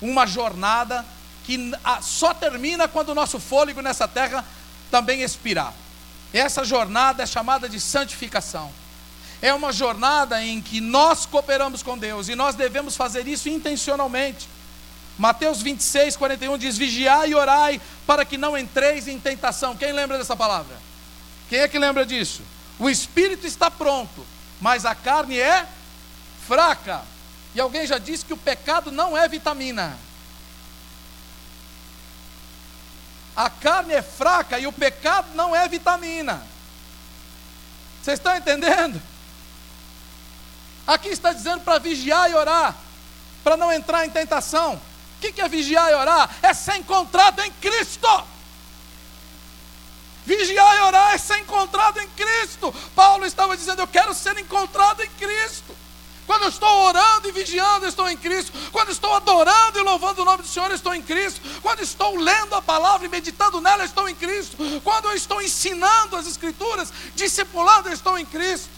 [0.00, 1.04] uma jornada
[1.44, 4.44] que só termina quando o nosso fôlego nessa terra
[4.90, 5.72] também expirar.
[6.32, 8.72] Essa jornada é chamada de santificação.
[9.44, 14.48] É uma jornada em que nós cooperamos com Deus e nós devemos fazer isso intencionalmente.
[15.18, 19.76] Mateus 26, 41 diz: Vigiai e orai para que não entreis em tentação.
[19.76, 20.74] Quem lembra dessa palavra?
[21.50, 22.40] Quem é que lembra disso?
[22.78, 24.24] O espírito está pronto,
[24.62, 25.68] mas a carne é
[26.48, 27.02] fraca.
[27.54, 29.94] E alguém já disse que o pecado não é vitamina.
[33.36, 36.42] A carne é fraca e o pecado não é vitamina.
[38.02, 39.02] Vocês estão entendendo?
[40.86, 42.76] Aqui está dizendo para vigiar e orar,
[43.42, 44.74] para não entrar em tentação.
[44.74, 46.28] O que é vigiar e orar?
[46.42, 48.08] É ser encontrado em Cristo.
[50.26, 52.74] Vigiar e orar é ser encontrado em Cristo.
[52.94, 55.74] Paulo estava dizendo: Eu quero ser encontrado em Cristo.
[56.26, 58.52] Quando eu estou orando e vigiando, estou em Cristo.
[58.72, 61.40] Quando estou adorando e louvando o nome do Senhor, estou em Cristo.
[61.60, 64.56] Quando estou lendo a palavra e meditando nela, estou em Cristo.
[64.82, 68.70] Quando eu estou ensinando as Escrituras, discipulando, estou em Cristo.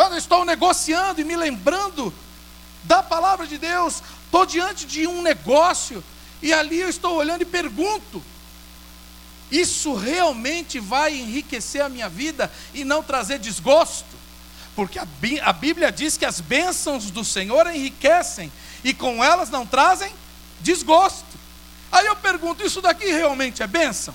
[0.00, 2.10] Quando eu estou negociando e me lembrando
[2.84, 6.02] da palavra de Deus, estou diante de um negócio
[6.40, 8.24] e ali eu estou olhando e pergunto:
[9.52, 14.06] isso realmente vai enriquecer a minha vida e não trazer desgosto?
[14.74, 18.50] Porque a Bíblia diz que as bênçãos do Senhor enriquecem
[18.82, 20.10] e com elas não trazem
[20.62, 21.38] desgosto.
[21.92, 24.14] Aí eu pergunto: isso daqui realmente é bênção?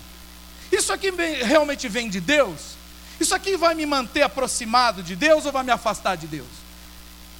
[0.71, 1.12] Isso aqui
[1.43, 2.74] realmente vem de Deus?
[3.19, 6.47] Isso aqui vai me manter aproximado de Deus ou vai me afastar de Deus?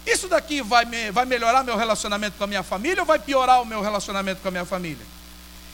[0.06, 3.62] Isso daqui vai, me, vai melhorar meu relacionamento com a minha família ou vai piorar
[3.62, 5.06] o meu relacionamento com a minha família?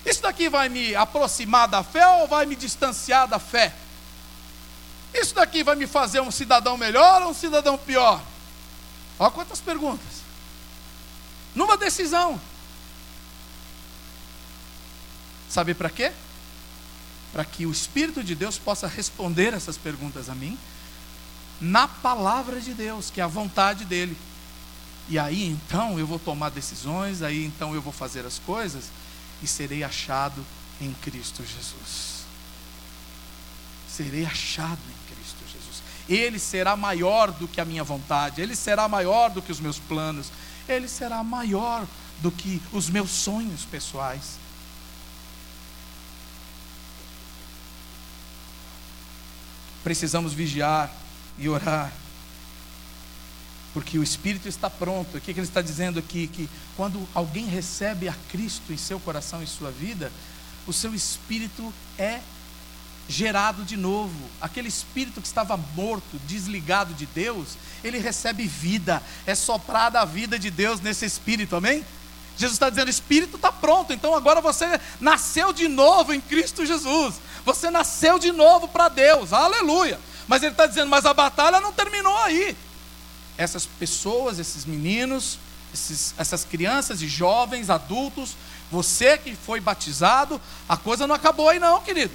[0.05, 3.73] Isso daqui vai me aproximar da fé ou vai me distanciar da fé?
[5.13, 8.21] Isso daqui vai me fazer um cidadão melhor ou um cidadão pior?
[9.19, 10.21] Olha quantas perguntas.
[11.53, 12.39] Numa decisão.
[15.49, 16.13] Sabe para quê?
[17.31, 20.57] Para que o Espírito de Deus possa responder essas perguntas a mim
[21.59, 24.17] na palavra de Deus, que é a vontade dele.
[25.07, 28.85] E aí então eu vou tomar decisões, aí então eu vou fazer as coisas
[29.41, 30.45] e serei achado
[30.79, 32.21] em Cristo Jesus.
[33.87, 35.01] Serei achado em
[36.15, 39.79] ele será maior do que a minha vontade, ele será maior do que os meus
[39.79, 40.31] planos,
[40.67, 41.85] ele será maior
[42.21, 44.39] do que os meus sonhos pessoais.
[49.83, 50.91] Precisamos vigiar
[51.37, 51.91] e orar,
[53.73, 55.17] porque o Espírito está pronto.
[55.17, 56.27] O que ele está dizendo aqui?
[56.27, 60.11] Que quando alguém recebe a Cristo em seu coração e sua vida,
[60.67, 62.19] o seu espírito é
[63.07, 64.15] gerado de novo.
[64.39, 69.01] Aquele espírito que estava morto, desligado de Deus, ele recebe vida.
[69.25, 71.83] É soprada a vida de Deus nesse espírito, amém?
[72.37, 76.65] Jesus está dizendo: o espírito está pronto, então agora você nasceu de novo em Cristo
[76.65, 77.15] Jesus.
[77.45, 79.99] Você nasceu de novo para Deus, aleluia.
[80.27, 82.55] Mas ele está dizendo: mas a batalha não terminou aí.
[83.37, 85.39] Essas pessoas, esses meninos,
[85.73, 88.35] esses, essas crianças e jovens, adultos,
[88.71, 92.13] você que foi batizado, a coisa não acabou aí, não, querido.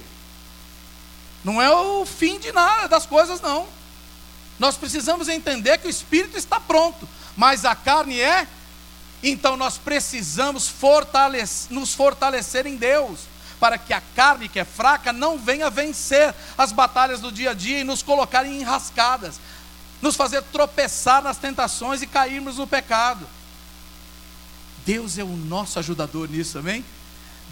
[1.43, 3.67] Não é o fim de nada das coisas, não.
[4.57, 8.47] Nós precisamos entender que o espírito está pronto, mas a carne é.
[9.21, 13.21] Então nós precisamos fortalecer, nos fortalecer em Deus,
[13.59, 17.53] para que a carne que é fraca não venha vencer as batalhas do dia a
[17.53, 19.39] dia e nos colocar em enrascadas,
[20.01, 23.27] nos fazer tropeçar nas tentações e cairmos no pecado.
[24.85, 26.85] Deus é o nosso ajudador nisso, amém?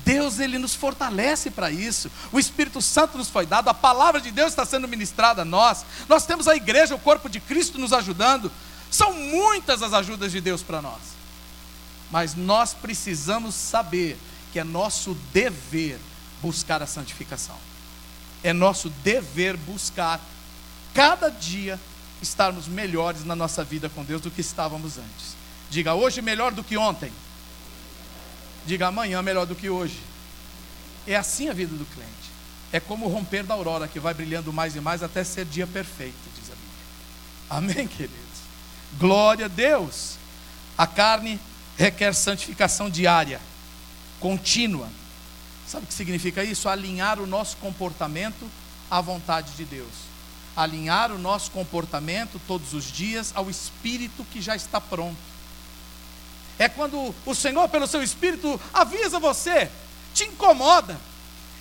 [0.06, 2.12] Deus ele nos fortalece para isso.
[2.32, 5.84] O Espírito Santo nos foi dado, a palavra de Deus está sendo ministrada a nós.
[6.08, 8.52] Nós temos a igreja, o corpo de Cristo nos ajudando.
[8.91, 11.02] São muitas as ajudas de Deus para nós.
[12.12, 14.18] Mas nós precisamos saber
[14.56, 16.00] que é nosso dever
[16.41, 17.58] buscar a santificação.
[18.41, 20.22] É nosso dever buscar
[20.94, 21.78] cada dia
[22.22, 25.36] estarmos melhores na nossa vida com Deus do que estávamos antes.
[25.70, 27.12] Diga hoje melhor do que ontem.
[28.65, 30.00] Diga amanhã melhor do que hoje.
[31.06, 32.32] É assim a vida do cliente.
[32.72, 35.68] É como o romper da aurora que vai brilhando mais e mais até ser dia
[35.68, 37.76] perfeito, diz a Bíblia.
[37.76, 38.39] Amém, queridos?
[38.98, 40.15] Glória a Deus.
[40.78, 41.41] A carne
[41.78, 43.41] requer santificação diária,
[44.19, 44.88] contínua.
[45.67, 46.69] Sabe o que significa isso?
[46.69, 48.49] Alinhar o nosso comportamento
[48.89, 50.06] à vontade de Deus.
[50.56, 55.17] alinhar o nosso comportamento todos os dias ao espírito que já está pronto.
[56.58, 59.69] É quando o Senhor, pelo seu espírito, avisa você,
[60.13, 60.97] te incomoda,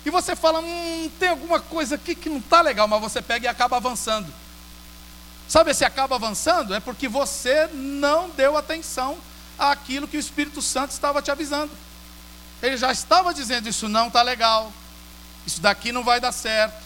[0.05, 3.45] e você fala: hum, tem alguma coisa aqui que não está legal, mas você pega
[3.45, 4.31] e acaba avançando.
[5.47, 6.73] Sabe se acaba avançando?
[6.73, 9.17] É porque você não deu atenção
[9.59, 11.71] àquilo que o Espírito Santo estava te avisando.
[12.65, 14.71] Ele já estava dizendo: Isso não está legal,
[15.45, 16.83] isso daqui não vai dar certo,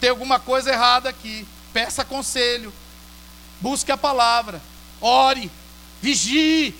[0.00, 1.46] tem alguma coisa errada aqui.
[1.72, 2.72] Peça conselho,
[3.60, 4.60] busque a palavra,
[5.00, 5.50] ore,
[6.00, 6.74] vigie.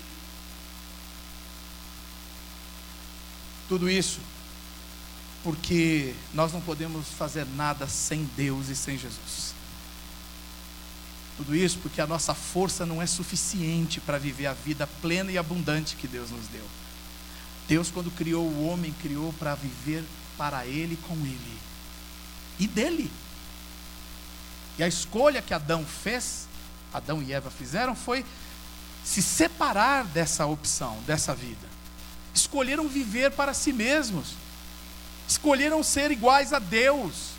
[3.68, 4.20] Tudo isso
[5.42, 9.54] porque nós não podemos fazer nada sem Deus e sem Jesus.
[11.36, 15.38] Tudo isso porque a nossa força não é suficiente para viver a vida plena e
[15.38, 16.64] abundante que Deus nos deu.
[17.70, 20.04] Deus, quando criou o homem, criou para viver
[20.36, 21.58] para Ele com Ele
[22.58, 23.10] e dele.
[24.78, 26.46] E a escolha que Adão fez,
[26.92, 28.26] Adão e Eva fizeram, foi
[29.02, 31.66] se separar dessa opção, dessa vida.
[32.34, 34.34] Escolheram viver para si mesmos
[35.30, 37.30] escolheram ser iguais a Deus,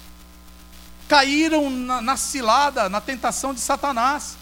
[1.10, 4.38] caíram na, na cilada, na tentação de Satanás,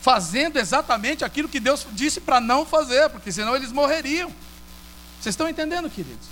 [0.00, 4.32] fazendo exatamente aquilo que Deus disse para não fazer, porque senão eles morreriam.
[5.20, 6.28] Vocês estão entendendo, queridos?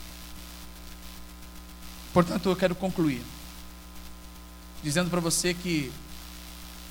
[2.12, 3.22] Portanto, eu quero concluir
[4.82, 5.92] dizendo para você que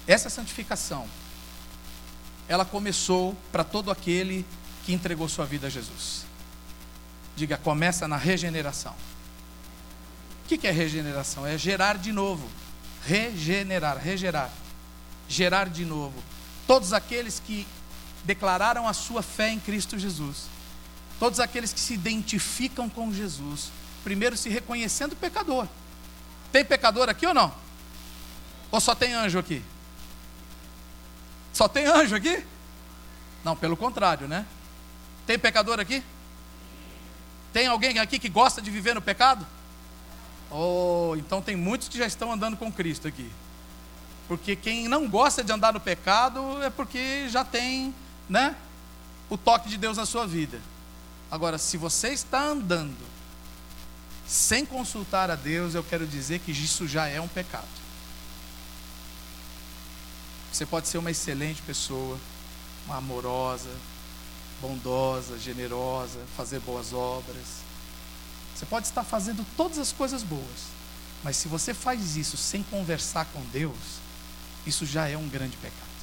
[0.05, 1.07] essa santificação
[2.47, 4.45] ela começou para todo aquele
[4.85, 6.25] que entregou sua vida a Jesus.
[7.35, 8.93] Diga, começa na regeneração.
[10.43, 11.45] O que é regeneração?
[11.45, 12.47] É gerar de novo.
[13.03, 14.51] Regenerar, regerar.
[15.27, 16.21] Gerar de novo.
[16.67, 17.67] Todos aqueles que
[18.23, 20.45] declararam a sua fé em Cristo Jesus.
[21.19, 23.69] Todos aqueles que se identificam com Jesus.
[24.03, 25.67] Primeiro se reconhecendo pecador.
[26.51, 27.53] Tem pecador aqui ou não?
[28.71, 29.61] Ou só tem anjo aqui?
[31.53, 32.43] Só tem anjo aqui?
[33.43, 34.45] Não, pelo contrário, né?
[35.25, 36.03] Tem pecador aqui?
[37.53, 39.45] Tem alguém aqui que gosta de viver no pecado?
[40.51, 43.31] Oh, então tem muitos que já estão andando com Cristo aqui.
[44.27, 47.93] Porque quem não gosta de andar no pecado é porque já tem,
[48.27, 48.55] né,
[49.29, 50.59] o toque de Deus na sua vida.
[51.29, 53.15] Agora, se você está andando
[54.27, 57.67] sem consultar a Deus, eu quero dizer que isso já é um pecado.
[60.51, 62.17] Você pode ser uma excelente pessoa,
[62.85, 63.69] uma amorosa,
[64.61, 67.65] bondosa, generosa, fazer boas obras.
[68.55, 70.69] Você pode estar fazendo todas as coisas boas,
[71.23, 73.99] mas se você faz isso sem conversar com Deus,
[74.65, 75.95] isso já é um grande pecado.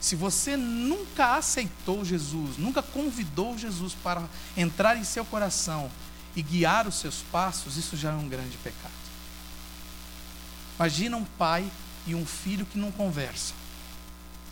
[0.00, 4.22] Se você nunca aceitou Jesus, nunca convidou Jesus para
[4.56, 5.90] entrar em seu coração
[6.34, 8.92] e guiar os seus passos, isso já é um grande pecado.
[10.78, 11.68] Imagina um pai
[12.06, 13.56] e um filho que não conversam.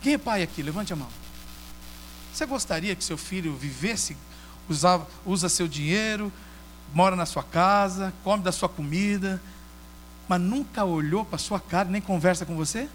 [0.01, 0.61] Quem é pai aqui?
[0.61, 1.07] Levante a mão.
[2.33, 4.17] Você gostaria que seu filho vivesse,
[4.67, 6.33] usava, usa seu dinheiro,
[6.93, 9.41] mora na sua casa, come da sua comida,
[10.27, 12.89] mas nunca olhou para a sua cara, nem conversa com você?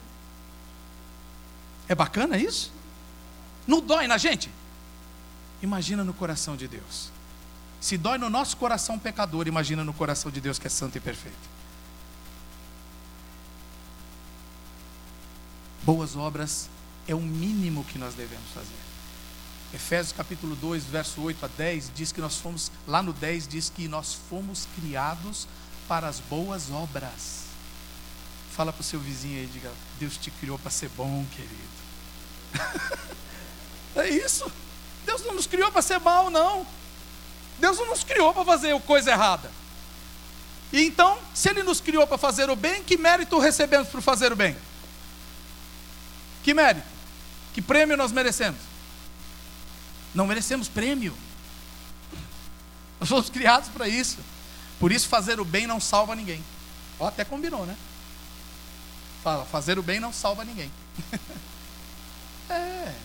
[1.90, 2.70] É bacana isso?
[3.66, 4.48] Não dói na gente?
[5.61, 7.11] Imagina no coração de Deus.
[7.81, 11.00] Se dói no nosso coração pecador, imagina no coração de Deus que é santo e
[11.00, 11.50] perfeito.
[15.83, 16.70] Boas obras
[17.09, 18.68] é o mínimo que nós devemos fazer.
[19.74, 23.68] Efésios capítulo 2, verso 8 a 10, diz que nós fomos, lá no 10 diz
[23.68, 25.48] que nós fomos criados
[25.88, 27.46] para as boas obras.
[28.53, 31.80] Fala para o seu vizinho aí, diga, Deus te criou para ser bom, querido.
[33.96, 34.50] é isso.
[35.04, 36.66] Deus não nos criou para ser mal, não.
[37.58, 39.50] Deus não nos criou para fazer coisa errada.
[40.72, 44.32] E então, se Ele nos criou para fazer o bem, que mérito recebemos por fazer
[44.32, 44.56] o bem?
[46.42, 46.86] Que mérito?
[47.52, 48.60] Que prêmio nós merecemos?
[50.14, 51.14] Não merecemos prêmio.
[52.98, 54.18] Nós fomos criados para isso.
[54.78, 56.42] Por isso, fazer o bem não salva ninguém.
[56.98, 57.76] Ó, até combinou, né?
[59.22, 60.70] Fala, fazer o bem não salva ninguém.
[62.55, 62.96] é.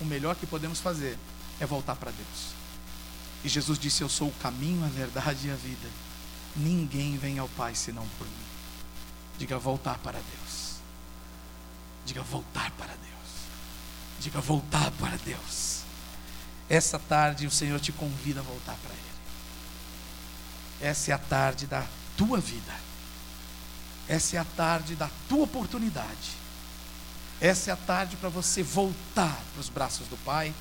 [0.00, 1.18] O melhor que podemos fazer
[1.60, 2.54] é voltar para Deus.
[3.44, 5.88] E Jesus disse: Eu sou o caminho, a verdade e a vida.
[6.56, 8.32] Ninguém vem ao Pai senão por mim.
[9.38, 10.76] Diga voltar para Deus.
[12.06, 13.04] Diga voltar para Deus.
[14.20, 15.82] Diga voltar para Deus.
[16.68, 19.14] Essa tarde o Senhor te convida a voltar para Ele.
[20.80, 21.86] Essa é a tarde da
[22.16, 22.74] tua vida.
[24.08, 26.43] Essa é a tarde da tua oportunidade.
[27.44, 30.54] Essa é a tarde para você voltar para os braços do Pai,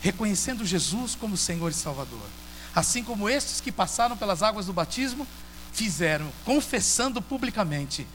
[0.00, 2.26] reconhecendo Jesus como Senhor e Salvador.
[2.74, 5.26] Assim como estes que passaram pelas águas do batismo
[5.74, 8.06] fizeram, confessando publicamente: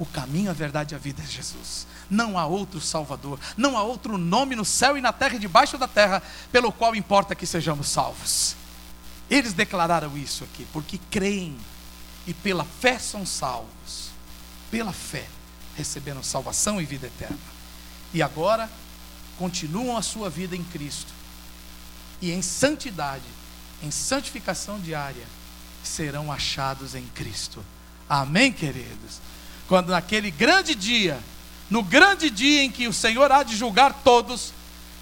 [0.00, 1.86] o caminho, a verdade e a vida é Jesus.
[2.10, 5.78] Não há outro Salvador, não há outro nome no céu e na terra e debaixo
[5.78, 6.20] da terra
[6.50, 8.56] pelo qual importa que sejamos salvos.
[9.30, 11.56] Eles declararam isso aqui, porque creem
[12.26, 14.10] e pela fé são salvos.
[14.72, 15.28] Pela fé
[15.76, 17.38] receberam salvação e vida eterna.
[18.12, 18.70] E agora
[19.38, 21.12] continuam a sua vida em Cristo.
[22.20, 23.24] E em santidade,
[23.82, 25.26] em santificação diária,
[25.82, 27.64] serão achados em Cristo.
[28.08, 29.20] Amém, queridos?
[29.66, 31.18] Quando naquele grande dia,
[31.70, 34.52] no grande dia em que o Senhor há de julgar todos,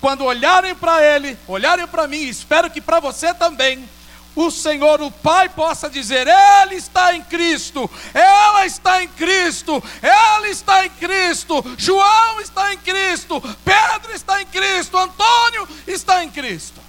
[0.01, 3.87] quando olharem para Ele, olharem para mim, espero que para você também,
[4.35, 10.49] o Senhor, o Pai, possa dizer: Ele está em Cristo, ela está em Cristo, ela
[10.49, 16.81] está em Cristo, João está em Cristo, Pedro está em Cristo, Antônio está em Cristo.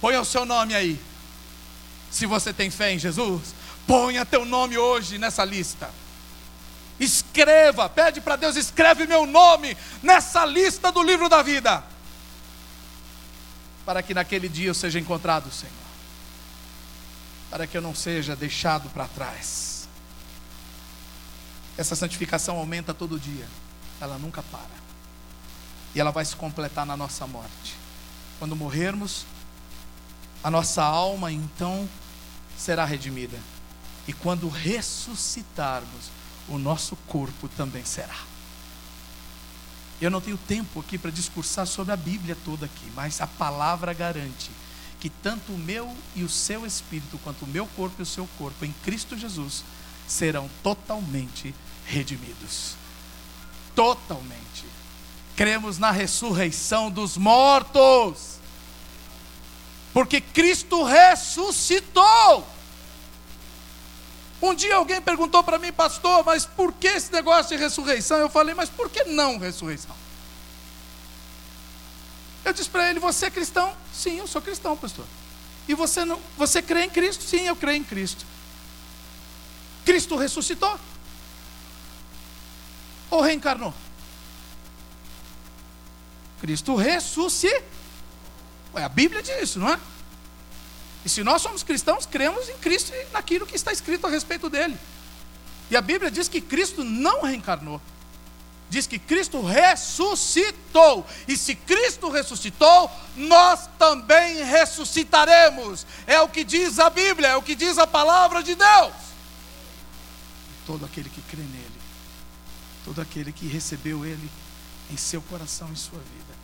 [0.00, 1.00] Ponha o seu nome aí.
[2.10, 3.54] Se você tem fé em Jesus,
[3.86, 5.90] ponha teu nome hoje nessa lista.
[6.98, 11.84] Escreva, pede para Deus, escreve meu nome nessa lista do livro da vida.
[13.84, 15.85] Para que naquele dia eu seja encontrado, Senhor.
[17.50, 19.88] Para que eu não seja deixado para trás.
[21.76, 23.46] Essa santificação aumenta todo dia,
[24.00, 24.86] ela nunca para.
[25.94, 27.76] E ela vai se completar na nossa morte.
[28.38, 29.26] Quando morrermos,
[30.42, 31.88] a nossa alma então
[32.56, 33.38] será redimida.
[34.08, 36.10] E quando ressuscitarmos,
[36.48, 38.16] o nosso corpo também será.
[40.00, 43.92] Eu não tenho tempo aqui para discursar sobre a Bíblia toda aqui, mas a palavra
[43.92, 44.50] garante
[45.06, 48.28] que tanto o meu e o seu espírito, quanto o meu corpo e o seu
[48.36, 49.62] corpo em Cristo Jesus
[50.04, 51.54] serão totalmente
[51.84, 52.74] redimidos.
[53.72, 54.64] Totalmente.
[55.36, 58.40] Cremos na ressurreição dos mortos.
[59.92, 62.44] Porque Cristo ressuscitou.
[64.42, 68.18] Um dia alguém perguntou para mim, pastor, mas por que esse negócio de ressurreição?
[68.18, 69.94] Eu falei, mas por que não ressurreição?
[72.44, 73.85] Eu disse para ele, você é cristão?
[73.96, 75.06] Sim, eu sou cristão, pastor.
[75.66, 77.24] E você não, você crê em Cristo?
[77.24, 78.26] Sim, eu creio em Cristo.
[79.84, 80.78] Cristo ressuscitou?
[83.10, 83.72] Ou reencarnou?
[86.40, 87.64] Cristo ressuscitou.
[88.74, 89.80] A Bíblia diz isso, não é?
[91.02, 94.50] E se nós somos cristãos, cremos em Cristo e naquilo que está escrito a respeito
[94.50, 94.76] dele.
[95.70, 97.80] E a Bíblia diz que Cristo não reencarnou.
[98.68, 101.06] Diz que Cristo ressuscitou.
[101.28, 105.86] E se Cristo ressuscitou, nós também ressuscitaremos.
[106.06, 108.92] É o que diz a Bíblia, é o que diz a palavra de Deus.
[110.66, 111.80] Todo aquele que crê nele,
[112.84, 114.30] todo aquele que recebeu ele
[114.90, 116.34] em seu coração e sua vida,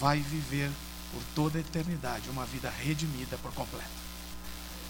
[0.00, 0.70] vai viver
[1.12, 4.04] por toda a eternidade, uma vida redimida por completo.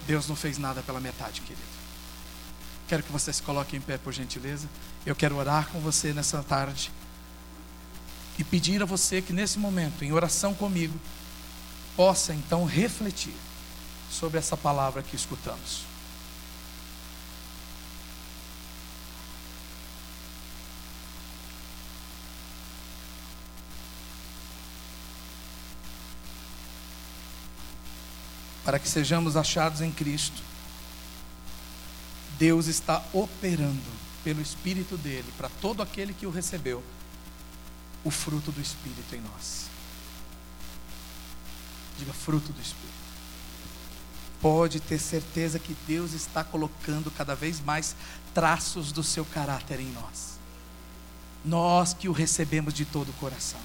[0.06, 1.84] Deus não fez nada pela metade, querido.
[2.86, 4.68] Quero que você se coloque em pé, por gentileza.
[5.06, 6.90] Eu quero orar com você nessa tarde
[8.38, 10.98] e pedir a você que nesse momento, em oração comigo,
[11.94, 13.34] possa então refletir
[14.10, 15.84] sobre essa palavra que escutamos.
[28.64, 30.42] para que sejamos achados em Cristo.
[32.38, 33.78] Deus está operando
[34.24, 36.82] pelo Espírito dele, para todo aquele que o recebeu,
[38.02, 39.66] o fruto do Espírito em nós.
[41.98, 43.04] Diga fruto do Espírito.
[44.40, 47.94] Pode ter certeza que Deus está colocando cada vez mais
[48.34, 50.38] traços do seu caráter em nós.
[51.44, 53.60] Nós que o recebemos de todo o coração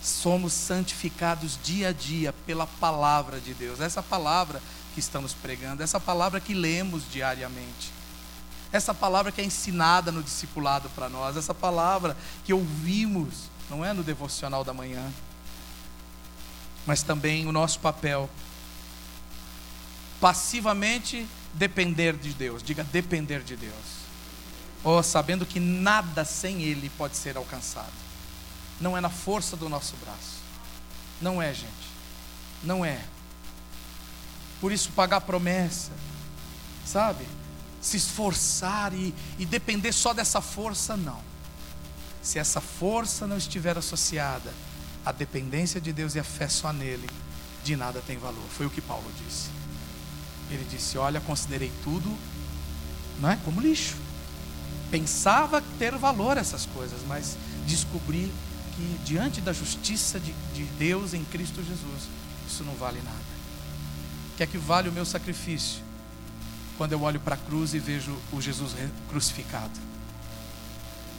[0.00, 3.80] somos santificados dia a dia pela palavra de Deus.
[3.80, 4.60] Essa palavra
[4.94, 7.92] que estamos pregando, essa palavra que lemos diariamente.
[8.72, 13.92] Essa palavra que é ensinada no discipulado para nós, essa palavra que ouvimos, não é
[13.92, 15.12] no devocional da manhã,
[16.86, 18.28] mas também o nosso papel
[20.20, 22.62] passivamente depender de Deus.
[22.62, 24.02] Diga depender de Deus.
[24.82, 28.02] Ou oh, sabendo que nada sem ele pode ser alcançado
[28.82, 30.42] não é na força do nosso braço.
[31.20, 31.92] Não é, gente.
[32.64, 33.00] Não é.
[34.60, 35.92] Por isso, pagar promessa,
[36.84, 37.24] sabe?
[37.82, 41.20] Se esforçar e, e depender só dessa força, não.
[42.22, 44.54] Se essa força não estiver associada
[45.04, 47.10] à dependência de Deus e a fé só nele,
[47.62, 48.44] de nada tem valor.
[48.56, 49.50] Foi o que Paulo disse.
[50.50, 52.16] Ele disse: Olha, considerei tudo
[53.22, 53.94] não é, como lixo.
[54.90, 58.32] Pensava ter valor essas coisas, mas descobri
[58.76, 62.08] que diante da justiça de, de Deus em Cristo Jesus,
[62.46, 63.32] isso não vale nada.
[64.34, 65.80] O que é que vale o meu sacrifício?
[66.82, 68.74] Quando eu olho para a cruz e vejo o Jesus
[69.08, 69.70] crucificado?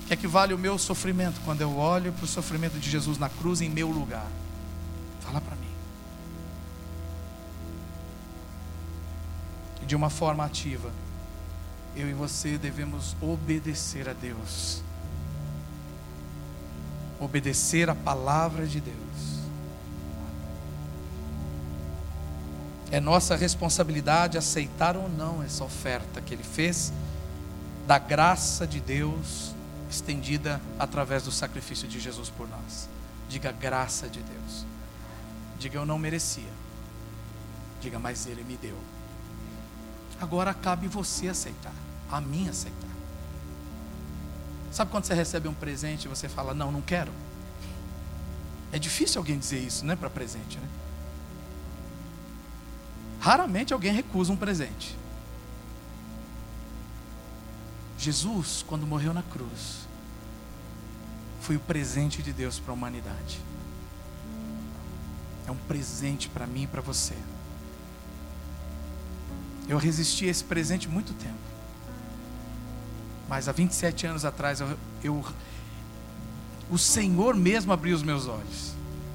[0.03, 3.29] O que equivale o meu sofrimento quando eu olho para o sofrimento de Jesus na
[3.29, 4.27] cruz em meu lugar?
[5.21, 5.71] Fala para mim.
[9.81, 10.91] E de uma forma ativa,
[11.95, 14.83] eu e você devemos obedecer a Deus.
[17.21, 19.42] Obedecer a palavra de Deus.
[22.93, 26.93] É nossa responsabilidade aceitar ou não essa oferta que Ele fez,
[27.87, 29.51] da graça de Deus
[29.89, 32.87] estendida através do sacrifício de Jesus por nós.
[33.27, 34.63] Diga graça de Deus.
[35.57, 36.51] Diga eu não merecia.
[37.81, 38.77] Diga, mas Ele me deu.
[40.21, 41.73] Agora cabe você aceitar,
[42.11, 42.93] a mim aceitar.
[44.71, 47.11] Sabe quando você recebe um presente e você fala, não, não quero?
[48.71, 50.67] É difícil alguém dizer isso, né, para presente, né?
[53.23, 54.97] Raramente alguém recusa um presente.
[57.97, 59.87] Jesus, quando morreu na cruz,
[61.39, 63.39] foi o presente de Deus para a humanidade.
[65.47, 67.15] É um presente para mim e para você.
[69.69, 71.37] Eu resisti a esse presente muito tempo.
[73.29, 75.25] Mas há 27 anos atrás, eu, eu,
[76.69, 78.73] o Senhor mesmo abriu os meus olhos.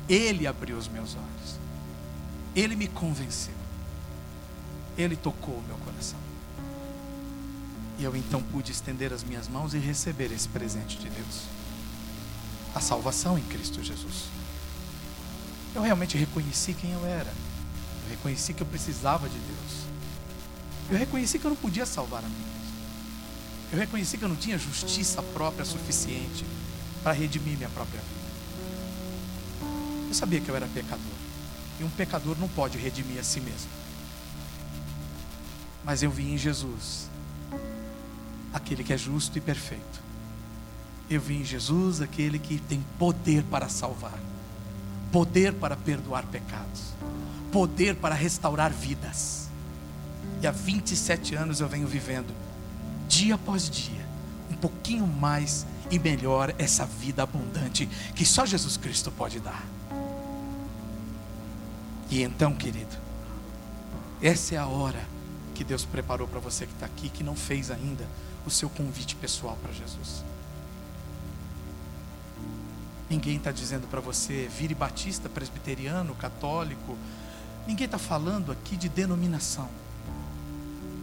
[0.09, 1.59] Ele abriu os meus olhos.
[2.57, 3.58] Ele me convenceu.
[4.99, 6.19] Ele tocou o meu coração.
[7.99, 11.59] E eu então pude estender as minhas mãos e receber esse presente de Deus
[12.75, 14.25] a salvação em Cristo Jesus.
[15.75, 17.33] Eu realmente reconheci quem eu era.
[18.05, 19.89] Eu reconheci que eu precisava de Deus.
[20.91, 22.69] Eu reconheci que eu não podia salvar a mim mesmo.
[23.73, 26.45] Eu reconheci que eu não tinha justiça própria suficiente
[27.03, 28.19] para redimir minha própria vida.
[30.09, 31.05] Eu sabia que eu era pecador.
[31.79, 33.69] E um pecador não pode redimir a si mesmo.
[35.89, 37.09] Mas eu vi em Jesus,
[38.53, 40.03] aquele que é justo e perfeito.
[41.09, 44.19] Eu vi em Jesus aquele que tem poder para salvar,
[45.11, 46.93] poder para perdoar pecados,
[47.51, 49.49] poder para restaurar vidas.
[50.43, 52.35] E há 27 anos eu venho vivendo,
[53.09, 54.07] dia após dia,
[54.51, 59.65] um pouquinho mais e melhor essa vida abundante que só Jesus Cristo pode dar.
[62.11, 62.95] E então, querido,
[64.21, 65.17] essa é a hora
[65.59, 68.07] que Deus preparou para você que está aqui, que não fez ainda
[68.47, 70.23] o seu convite pessoal para Jesus.
[73.11, 76.97] Ninguém está dizendo para você, vire batista, presbiteriano, católico.
[77.67, 79.69] Ninguém está falando aqui de denominação.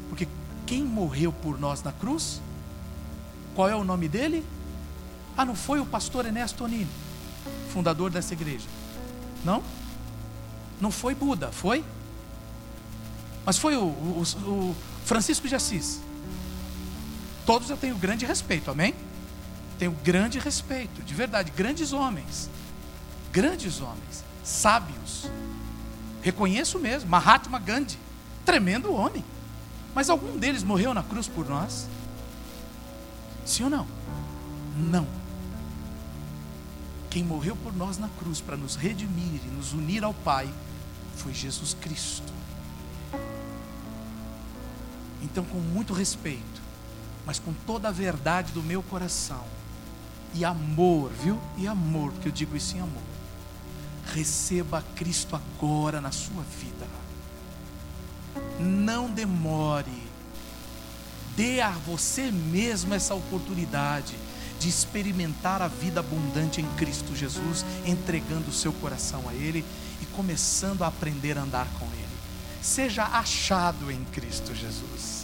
[0.07, 0.25] Porque
[0.65, 2.39] quem morreu por nós na cruz,
[3.55, 4.41] qual é o nome dele?
[5.35, 6.87] Ah, não foi o pastor Ernesto Tonini,
[7.73, 8.69] fundador dessa igreja.
[9.43, 9.61] Não?
[10.79, 11.83] Não foi Buda, foi?
[13.45, 14.75] Mas foi o, o, o
[15.05, 16.01] Francisco de Assis.
[17.45, 18.95] Todos eu tenho grande respeito, amém?
[19.77, 22.49] Tenho grande respeito, de verdade, grandes homens,
[23.31, 25.29] grandes homens, sábios.
[26.23, 27.99] Reconheço mesmo, Mahatma Gandhi,
[28.43, 29.23] tremendo homem.
[29.93, 31.87] Mas algum deles morreu na cruz por nós?
[33.45, 33.87] Sim ou não?
[34.75, 35.07] Não.
[37.09, 40.49] Quem morreu por nós na cruz para nos redimir e nos unir ao Pai
[41.15, 42.34] foi Jesus Cristo.
[45.25, 46.61] Então, com muito respeito,
[47.25, 49.43] mas com toda a verdade do meu coração,
[50.35, 51.39] e amor, viu?
[51.57, 53.01] E amor, porque eu digo isso em amor.
[54.13, 56.85] Receba Cristo agora na sua vida.
[58.59, 60.03] Não demore.
[61.35, 64.15] Dê a você mesmo essa oportunidade
[64.59, 69.65] de experimentar a vida abundante em Cristo Jesus, entregando o seu coração a Ele
[70.01, 72.05] e começando a aprender a andar com Ele.
[72.61, 75.14] Seja achado em Cristo Jesus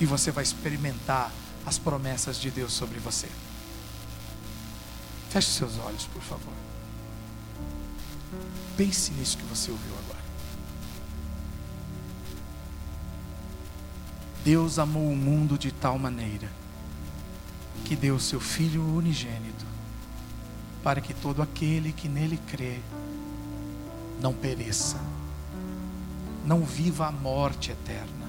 [0.00, 1.30] e você vai experimentar
[1.66, 3.28] as promessas de Deus sobre você.
[5.28, 6.54] Feche seus olhos, por favor.
[8.76, 10.18] Pense nisso que você ouviu agora.
[14.42, 16.50] Deus amou o mundo de tal maneira
[17.84, 19.66] que deu o seu Filho unigênito,
[20.82, 22.80] para que todo aquele que nele crê
[24.20, 24.98] não pereça,
[26.44, 28.19] não viva a morte eterna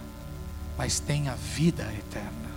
[0.81, 2.49] mas tem a vida eterna.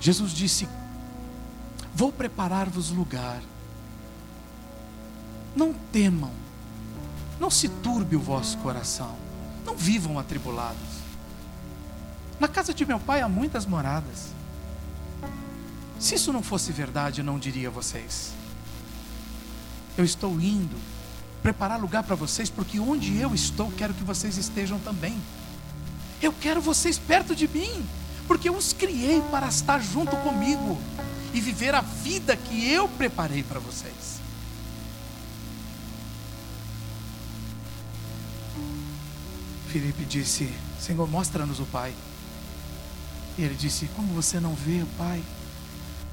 [0.00, 0.68] Jesus disse:
[1.94, 3.40] Vou preparar-vos lugar.
[5.54, 6.32] Não temam,
[7.38, 9.16] não se turbe o vosso coração,
[9.64, 11.04] não vivam atribulados.
[12.40, 14.32] Na casa de meu pai há muitas moradas.
[16.00, 18.32] Se isso não fosse verdade, eu não diria a vocês.
[19.96, 20.76] Eu estou indo
[21.44, 25.16] preparar lugar para vocês, porque onde eu estou, quero que vocês estejam também.
[26.22, 27.84] Eu quero vocês perto de mim,
[28.28, 30.80] porque eu os criei para estar junto comigo
[31.34, 34.20] e viver a vida que eu preparei para vocês.
[39.66, 40.48] Filipe disse:
[40.78, 41.92] Senhor, mostra-nos o Pai.
[43.36, 45.22] E ele disse: Como você não vê o Pai?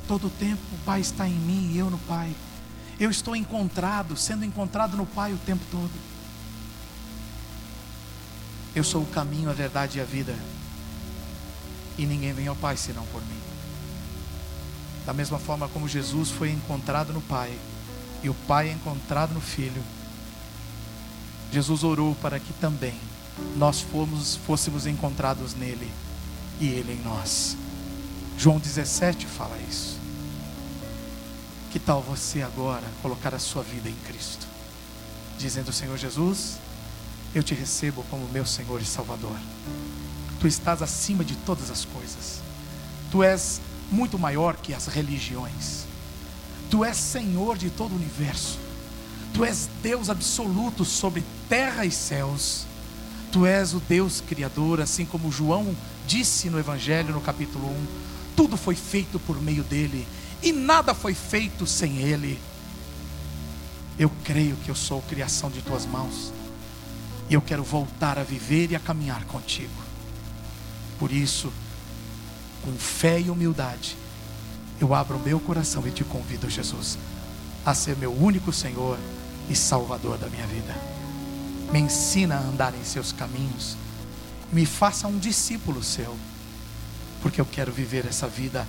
[0.08, 2.34] Todo o tempo o Pai está em mim e eu no Pai.
[3.00, 5.92] Eu estou encontrado, sendo encontrado no Pai o tempo todo.
[8.76, 10.36] Eu sou o caminho, a verdade e a vida.
[11.98, 13.40] E ninguém vem ao Pai senão por mim.
[15.06, 17.52] Da mesma forma como Jesus foi encontrado no Pai
[18.22, 19.82] e o Pai é encontrado no Filho,
[21.52, 22.94] Jesus orou para que também
[23.56, 25.92] nós fomos, fôssemos encontrados nele
[26.60, 27.58] e ele em nós.
[28.38, 29.98] João 17 fala isso.
[31.72, 34.48] Que tal você agora colocar a sua vida em Cristo?
[35.38, 36.58] Dizendo, Senhor Jesus,
[37.34, 39.38] eu te recebo como meu Senhor e Salvador.
[40.40, 42.42] Tu estás acima de todas as coisas.
[43.12, 43.62] Tu és
[43.92, 45.86] muito maior que as religiões.
[46.70, 48.58] Tu és Senhor de todo o universo.
[49.34, 52.66] Tu és Deus absoluto sobre terra e céus.
[53.32, 55.76] Tu és o Deus Criador, assim como João
[56.08, 57.88] disse no Evangelho, no capítulo 1.
[58.36, 60.08] Tudo foi feito por meio dele,
[60.42, 62.40] e nada foi feito sem ele.
[64.00, 66.32] Eu creio que eu sou criação de tuas mãos,
[67.30, 69.70] e eu quero voltar a viver e a caminhar contigo.
[70.98, 71.52] Por isso,
[72.64, 73.96] com fé e humildade,
[74.82, 76.98] eu abro o meu coração e te convido, Jesus,
[77.66, 78.98] a ser meu único Senhor
[79.50, 81.00] e Salvador da minha vida
[81.72, 83.76] me ensina a andar em seus caminhos,
[84.52, 86.18] me faça um discípulo seu,
[87.22, 88.68] porque eu quero viver essa vida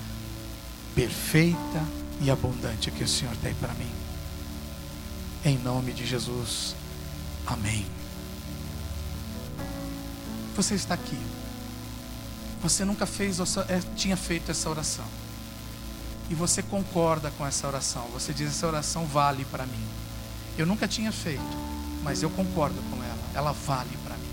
[0.95, 1.83] perfeita
[2.21, 3.91] e abundante que o Senhor tem para mim.
[5.45, 6.75] Em nome de Jesus,
[7.47, 8.00] amém.
[10.61, 11.19] Você está aqui,
[12.63, 15.07] você nunca fez, é, tinha feito essa oração,
[16.29, 19.85] e você concorda com essa oração, você diz: essa oração vale para mim.
[20.59, 21.71] Eu nunca tinha feito
[22.03, 24.31] mas eu concordo com ela, ela vale para mim.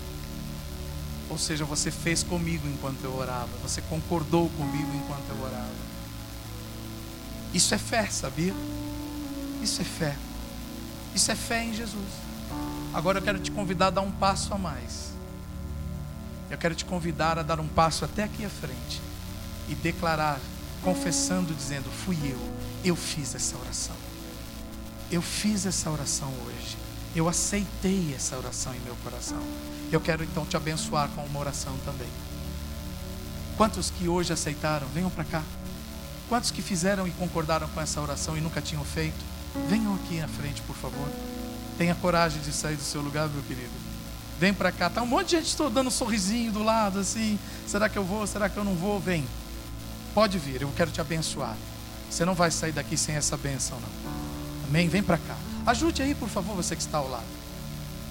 [1.30, 5.88] Ou seja, você fez comigo enquanto eu orava, você concordou comigo enquanto eu orava.
[7.52, 8.54] Isso é fé, sabia?
[9.62, 10.16] Isso é fé.
[11.14, 12.08] Isso é fé em Jesus.
[12.94, 15.12] Agora eu quero te convidar a dar um passo a mais.
[16.50, 19.00] Eu quero te convidar a dar um passo até aqui à frente
[19.68, 20.40] e declarar,
[20.82, 22.38] confessando, dizendo: Fui eu,
[22.84, 23.96] eu fiz essa oração.
[25.10, 26.76] Eu fiz essa oração hoje.
[27.14, 29.40] Eu aceitei essa oração em meu coração.
[29.90, 32.08] Eu quero então te abençoar com uma oração também.
[33.56, 35.42] Quantos que hoje aceitaram, venham para cá.
[36.28, 39.18] Quantos que fizeram e concordaram com essa oração e nunca tinham feito,
[39.68, 41.08] venham aqui na frente, por favor.
[41.78, 43.87] Tenha coragem de sair do seu lugar, meu querido.
[44.38, 44.88] Vem para cá.
[44.88, 47.38] Tá um monte de gente estou dando um sorrisinho do lado, assim.
[47.66, 48.26] Será que eu vou?
[48.26, 49.00] Será que eu não vou?
[49.00, 49.26] Vem.
[50.14, 50.62] Pode vir.
[50.62, 51.56] Eu quero te abençoar.
[52.10, 54.12] Você não vai sair daqui sem essa benção, não.
[54.68, 54.88] Amém?
[54.88, 55.36] Vem para cá.
[55.66, 57.26] Ajude aí, por favor, você que está ao lado.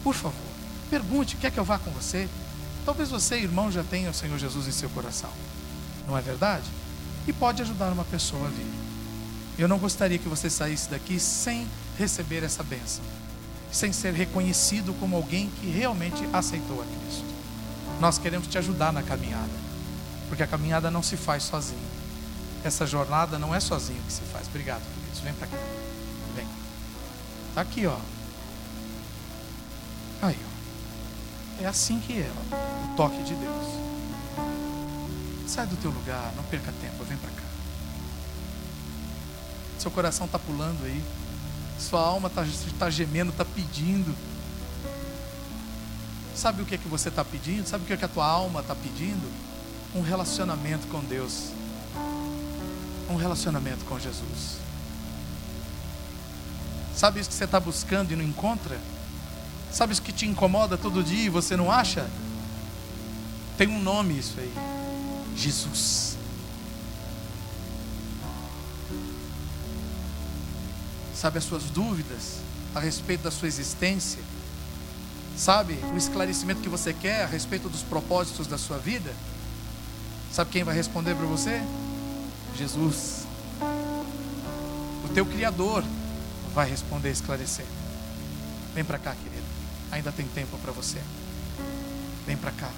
[0.04, 0.34] Por favor,
[0.90, 2.30] pergunte: quer que eu vá com você?
[2.86, 5.30] Talvez você, irmão, já tenha o Senhor Jesus em seu coração.
[6.08, 6.66] Não é verdade?
[7.28, 8.72] E pode ajudar uma pessoa a vir.
[9.58, 11.68] Eu não gostaria que você saísse daqui sem
[11.98, 13.04] receber essa bênção,
[13.72, 17.26] sem ser reconhecido como alguém que realmente aceitou a Cristo.
[17.99, 19.49] Nós queremos te ajudar na caminhada,
[20.30, 21.97] porque a caminhada não se faz sozinho.
[22.63, 24.47] Essa jornada não é sozinho que se faz.
[24.47, 25.20] Obrigado, queridos.
[25.20, 25.57] Vem para cá.
[27.57, 27.97] Está aqui, ó.
[30.22, 31.63] Aí, ó.
[31.63, 32.93] É assim que é, ó.
[32.93, 33.65] o toque de Deus.
[35.47, 37.41] Sai do teu lugar, não perca tempo, vem para cá.
[39.80, 41.03] Seu coração está pulando aí.
[41.80, 42.46] Sua alma está
[42.80, 44.16] tá gemendo, está pedindo.
[46.36, 47.68] Sabe o que é que você está pedindo?
[47.68, 49.32] Sabe o que é que a tua alma está pedindo?
[49.96, 51.52] Um relacionamento com Deus.
[53.10, 54.58] Um relacionamento com Jesus.
[56.96, 58.80] Sabe isso que você está buscando e não encontra?
[59.72, 62.10] Sabe isso que te incomoda todo dia e você não acha?
[63.58, 64.54] Tem um nome isso aí:
[65.36, 66.16] Jesus.
[71.20, 72.38] Sabe as suas dúvidas
[72.76, 74.20] a respeito da sua existência?
[75.36, 79.11] Sabe o esclarecimento que você quer a respeito dos propósitos da sua vida?
[80.32, 81.59] Sabe quem vai responder para você?
[82.55, 83.26] Jesus,
[85.05, 85.84] o teu Criador,
[86.53, 87.65] vai responder, esclarecer.
[88.76, 89.47] Vem para cá, querido.
[89.91, 91.01] Ainda tem tempo para você.
[92.28, 92.70] Vem para cá.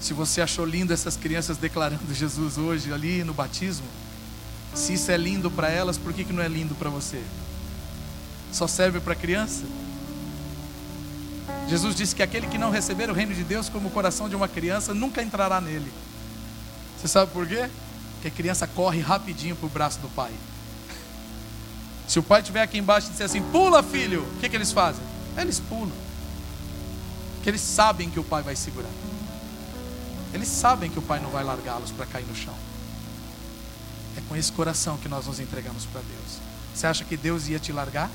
[0.00, 3.86] Se você achou lindo essas crianças declarando Jesus hoje ali no batismo,
[4.74, 7.22] se isso é lindo para elas, por que, que não é lindo para você?
[8.52, 9.64] Só serve para criança?
[11.68, 14.36] Jesus disse que aquele que não receber o reino de Deus como o coração de
[14.36, 15.90] uma criança nunca entrará nele.
[16.98, 17.68] Você sabe por quê?
[18.14, 20.32] Porque a criança corre rapidinho para o braço do pai.
[22.06, 24.72] Se o pai estiver aqui embaixo e disser assim, pula filho, o que, que eles
[24.72, 25.02] fazem?
[25.36, 25.92] Eles pulam.
[27.34, 28.90] Porque eles sabem que o pai vai segurar.
[30.32, 32.54] Eles sabem que o pai não vai largá-los para cair no chão.
[34.16, 36.38] É com esse coração que nós nos entregamos para Deus.
[36.74, 38.10] Você acha que Deus ia te largar?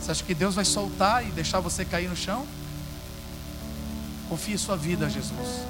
[0.00, 2.46] Você acha que Deus vai soltar e deixar você cair no chão?
[4.28, 5.64] Confie sua vida a Jesus.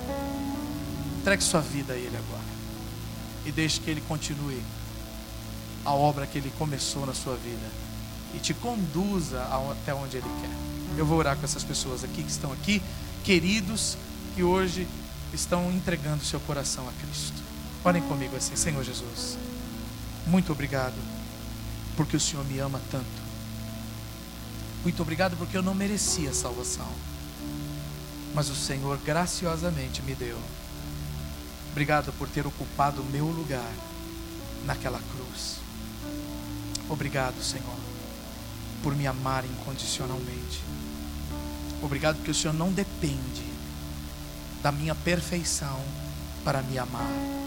[1.20, 2.52] Entregue sua vida a Ele agora.
[3.44, 4.62] E deixe que Ele continue
[5.84, 7.66] a obra que Ele começou na sua vida.
[8.34, 10.98] E te conduza até onde Ele quer.
[10.98, 12.82] Eu vou orar com essas pessoas aqui que estão aqui,
[13.24, 13.96] queridos,
[14.34, 14.86] que hoje
[15.32, 17.51] estão entregando seu coração a Cristo.
[17.84, 19.36] Orem comigo assim, Senhor Jesus.
[20.26, 20.94] Muito obrigado,
[21.96, 23.22] porque o Senhor me ama tanto.
[24.82, 26.88] Muito obrigado porque eu não merecia salvação.
[28.34, 30.38] Mas o Senhor graciosamente me deu.
[31.70, 33.72] Obrigado por ter ocupado o meu lugar
[34.64, 35.56] naquela cruz.
[36.88, 37.76] Obrigado, Senhor,
[38.82, 40.62] por me amar incondicionalmente.
[41.82, 43.44] Obrigado porque o Senhor não depende
[44.62, 45.80] da minha perfeição
[46.44, 47.41] para me amar.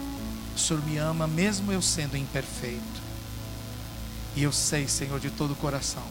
[0.56, 3.06] O Senhor me ama mesmo eu sendo imperfeito.
[4.34, 6.02] E eu sei, Senhor, de todo o coração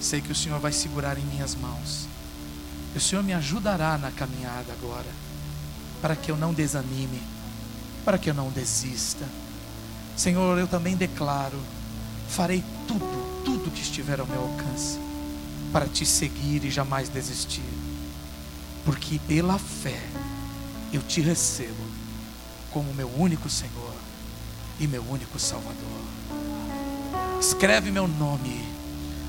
[0.00, 2.08] Sei que o Senhor vai segurar em minhas mãos.
[2.96, 5.06] O Senhor me ajudará na caminhada agora,
[6.00, 7.22] para que eu não desanime,
[8.04, 9.26] para que eu não desista.
[10.16, 11.58] Senhor, eu também declaro:
[12.30, 14.98] farei tudo, tudo que estiver ao meu alcance,
[15.70, 17.62] para te seguir e jamais desistir,
[18.86, 20.02] porque pela fé
[20.92, 21.89] eu te recebo
[22.72, 23.94] como meu único Senhor
[24.78, 26.00] e meu único Salvador.
[27.40, 28.64] Escreve meu nome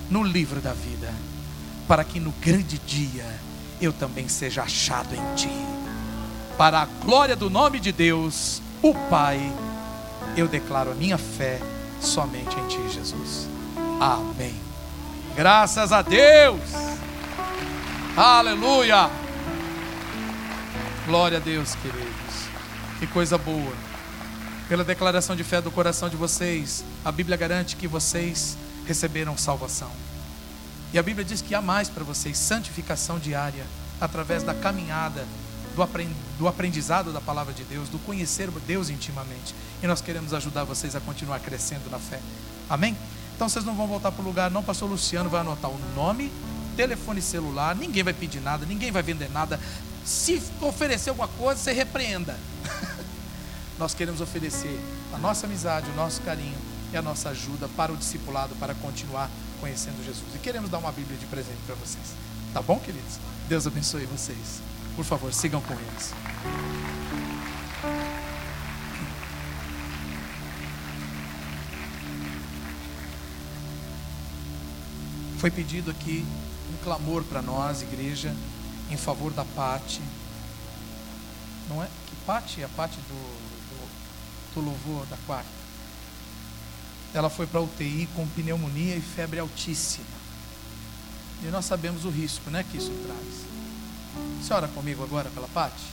[0.10, 1.14] no livro da vida,
[1.88, 3.26] para que no grande dia
[3.82, 5.50] eu também seja achado em ti.
[6.58, 9.39] Para a glória do nome de Deus, o Pai,
[10.36, 11.60] eu declaro a minha fé
[12.00, 13.48] somente em ti, Jesus.
[14.00, 14.54] Amém.
[15.36, 16.60] Graças a Deus.
[18.16, 19.10] Aleluia.
[21.06, 22.31] Glória a Deus, queridos.
[23.02, 23.74] Que coisa boa.
[24.70, 29.89] Pela declaração de fé do coração de vocês, a Bíblia garante que vocês receberam salvação.
[30.93, 33.66] E a Bíblia diz que há mais para vocês santificação diária,
[33.99, 35.26] através da caminhada,
[36.38, 39.56] do aprendizado da palavra de Deus, do conhecer Deus intimamente.
[39.82, 42.20] E nós queremos ajudar vocês a continuar crescendo na fé.
[42.70, 42.95] Amém?
[43.36, 44.62] Então vocês não vão voltar para o lugar, não.
[44.62, 46.32] Pastor Luciano vai anotar o nome,
[46.78, 49.60] telefone celular, ninguém vai pedir nada, ninguém vai vender nada.
[50.06, 52.38] Se oferecer alguma coisa, você repreenda.
[53.82, 54.80] nós queremos oferecer
[55.12, 56.56] a nossa amizade, o nosso carinho
[56.94, 59.28] e a nossa ajuda para o discipulado, para continuar
[59.60, 60.36] conhecendo Jesus.
[60.36, 62.14] E queremos dar uma Bíblia de presente para vocês.
[62.54, 63.18] Tá bom, queridos?
[63.50, 64.62] Deus abençoe vocês.
[64.96, 66.14] Por favor, sigam com eles.
[75.40, 76.24] Foi pedido aqui
[76.72, 78.32] um clamor para nós, igreja,
[78.92, 80.04] em favor da Pati.
[81.68, 81.88] Não é?
[81.88, 82.64] Que Pati?
[82.64, 83.51] A Pati do,
[84.54, 85.62] do, louvor da quarta
[87.14, 90.06] ela foi para UTI com pneumonia e febre altíssima.
[91.43, 94.41] E nós sabemos o risco né, que isso traz.
[94.41, 95.84] Você ora comigo agora pela Pati?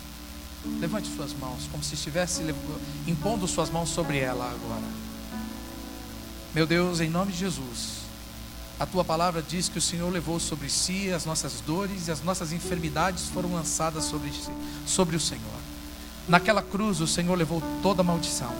[0.80, 2.42] Levante suas mãos, como se estivesse
[3.06, 4.86] impondo suas mãos sobre ela agora.
[6.54, 7.98] Meu Deus, em nome de Jesus,
[8.78, 12.22] a tua palavra diz que o Senhor levou sobre si as nossas dores e as
[12.22, 14.50] nossas enfermidades foram lançadas sobre, si,
[14.86, 15.67] sobre o Senhor.
[16.28, 18.52] Naquela cruz, o Senhor levou toda a maldição.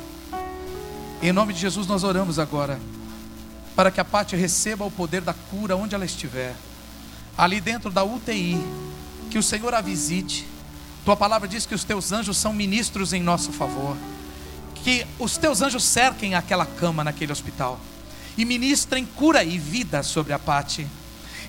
[1.21, 2.81] Em nome de Jesus nós oramos agora,
[3.77, 6.55] para que a Pati receba o poder da cura onde ela estiver,
[7.37, 8.59] ali dentro da UTI,
[9.31, 10.47] que o Senhor a visite.
[11.05, 13.97] Tua palavra diz que os teus anjos são ministros em nosso favor,
[14.77, 17.79] que os teus anjos cerquem aquela cama naquele hospital
[18.39, 20.87] e ministrem cura e vida sobre a Pati.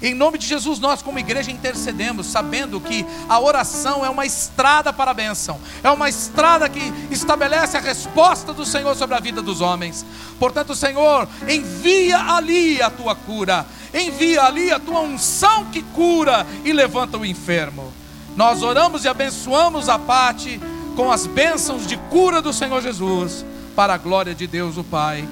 [0.02, 4.94] Em nome de Jesus, nós como igreja intercedemos, sabendo que a oração é uma estrada
[4.94, 9.42] para a bênção, é uma estrada que estabelece a resposta do Senhor sobre a vida
[9.42, 10.06] dos homens.
[10.40, 16.72] Portanto, Senhor, envia ali a tua cura, envia ali a tua unção que cura e
[16.72, 17.92] levanta o enfermo.
[18.38, 20.62] Nós oramos e abençoamos a parte
[20.96, 23.46] com as bênçãos de cura do Senhor Jesus,
[23.76, 25.28] para a glória de Deus o Pai.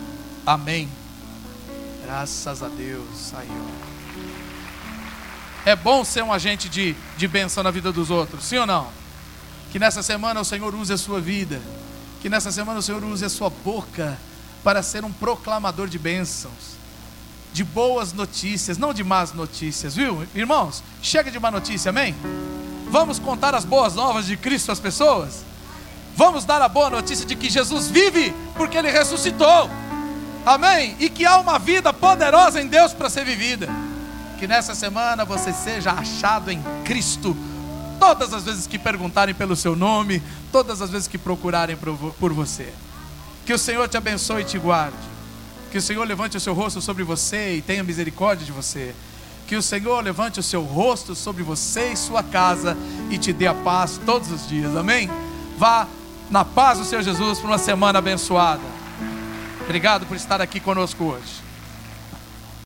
[0.46, 0.90] Amém.
[2.06, 3.87] Graças a Deus, Senhor.
[5.68, 8.88] É bom ser um agente de, de bênção na vida dos outros, sim ou não?
[9.70, 11.60] Que nessa semana o Senhor use a sua vida,
[12.22, 14.18] que nessa semana o Senhor use a sua boca
[14.64, 16.78] para ser um proclamador de bênçãos,
[17.52, 20.26] de boas notícias, não de más notícias, viu?
[20.34, 22.16] Irmãos, chega de má notícia, amém?
[22.90, 25.44] Vamos contar as boas novas de Cristo às pessoas?
[26.16, 29.70] Vamos dar a boa notícia de que Jesus vive porque ele ressuscitou.
[30.46, 30.96] Amém?
[30.98, 33.68] E que há uma vida poderosa em Deus para ser vivida.
[34.40, 37.36] Que nessa semana você seja achado em Cristo.
[38.00, 40.22] Todas as vezes que perguntarem pelo seu nome,
[40.52, 42.72] todas as vezes que procurarem por você.
[43.46, 44.98] Que o Senhor te abençoe e te guarde.
[45.72, 48.94] Que o Senhor levante o seu rosto sobre você e tenha misericórdia de você.
[49.48, 52.78] Que o Senhor levante o seu rosto sobre você e sua casa
[53.10, 54.76] e te dê a paz todos os dias.
[54.76, 55.10] Amém?
[55.58, 55.88] Vá
[56.30, 58.62] na paz do Senhor Jesus para uma semana abençoada.
[59.62, 61.47] Obrigado por estar aqui conosco hoje.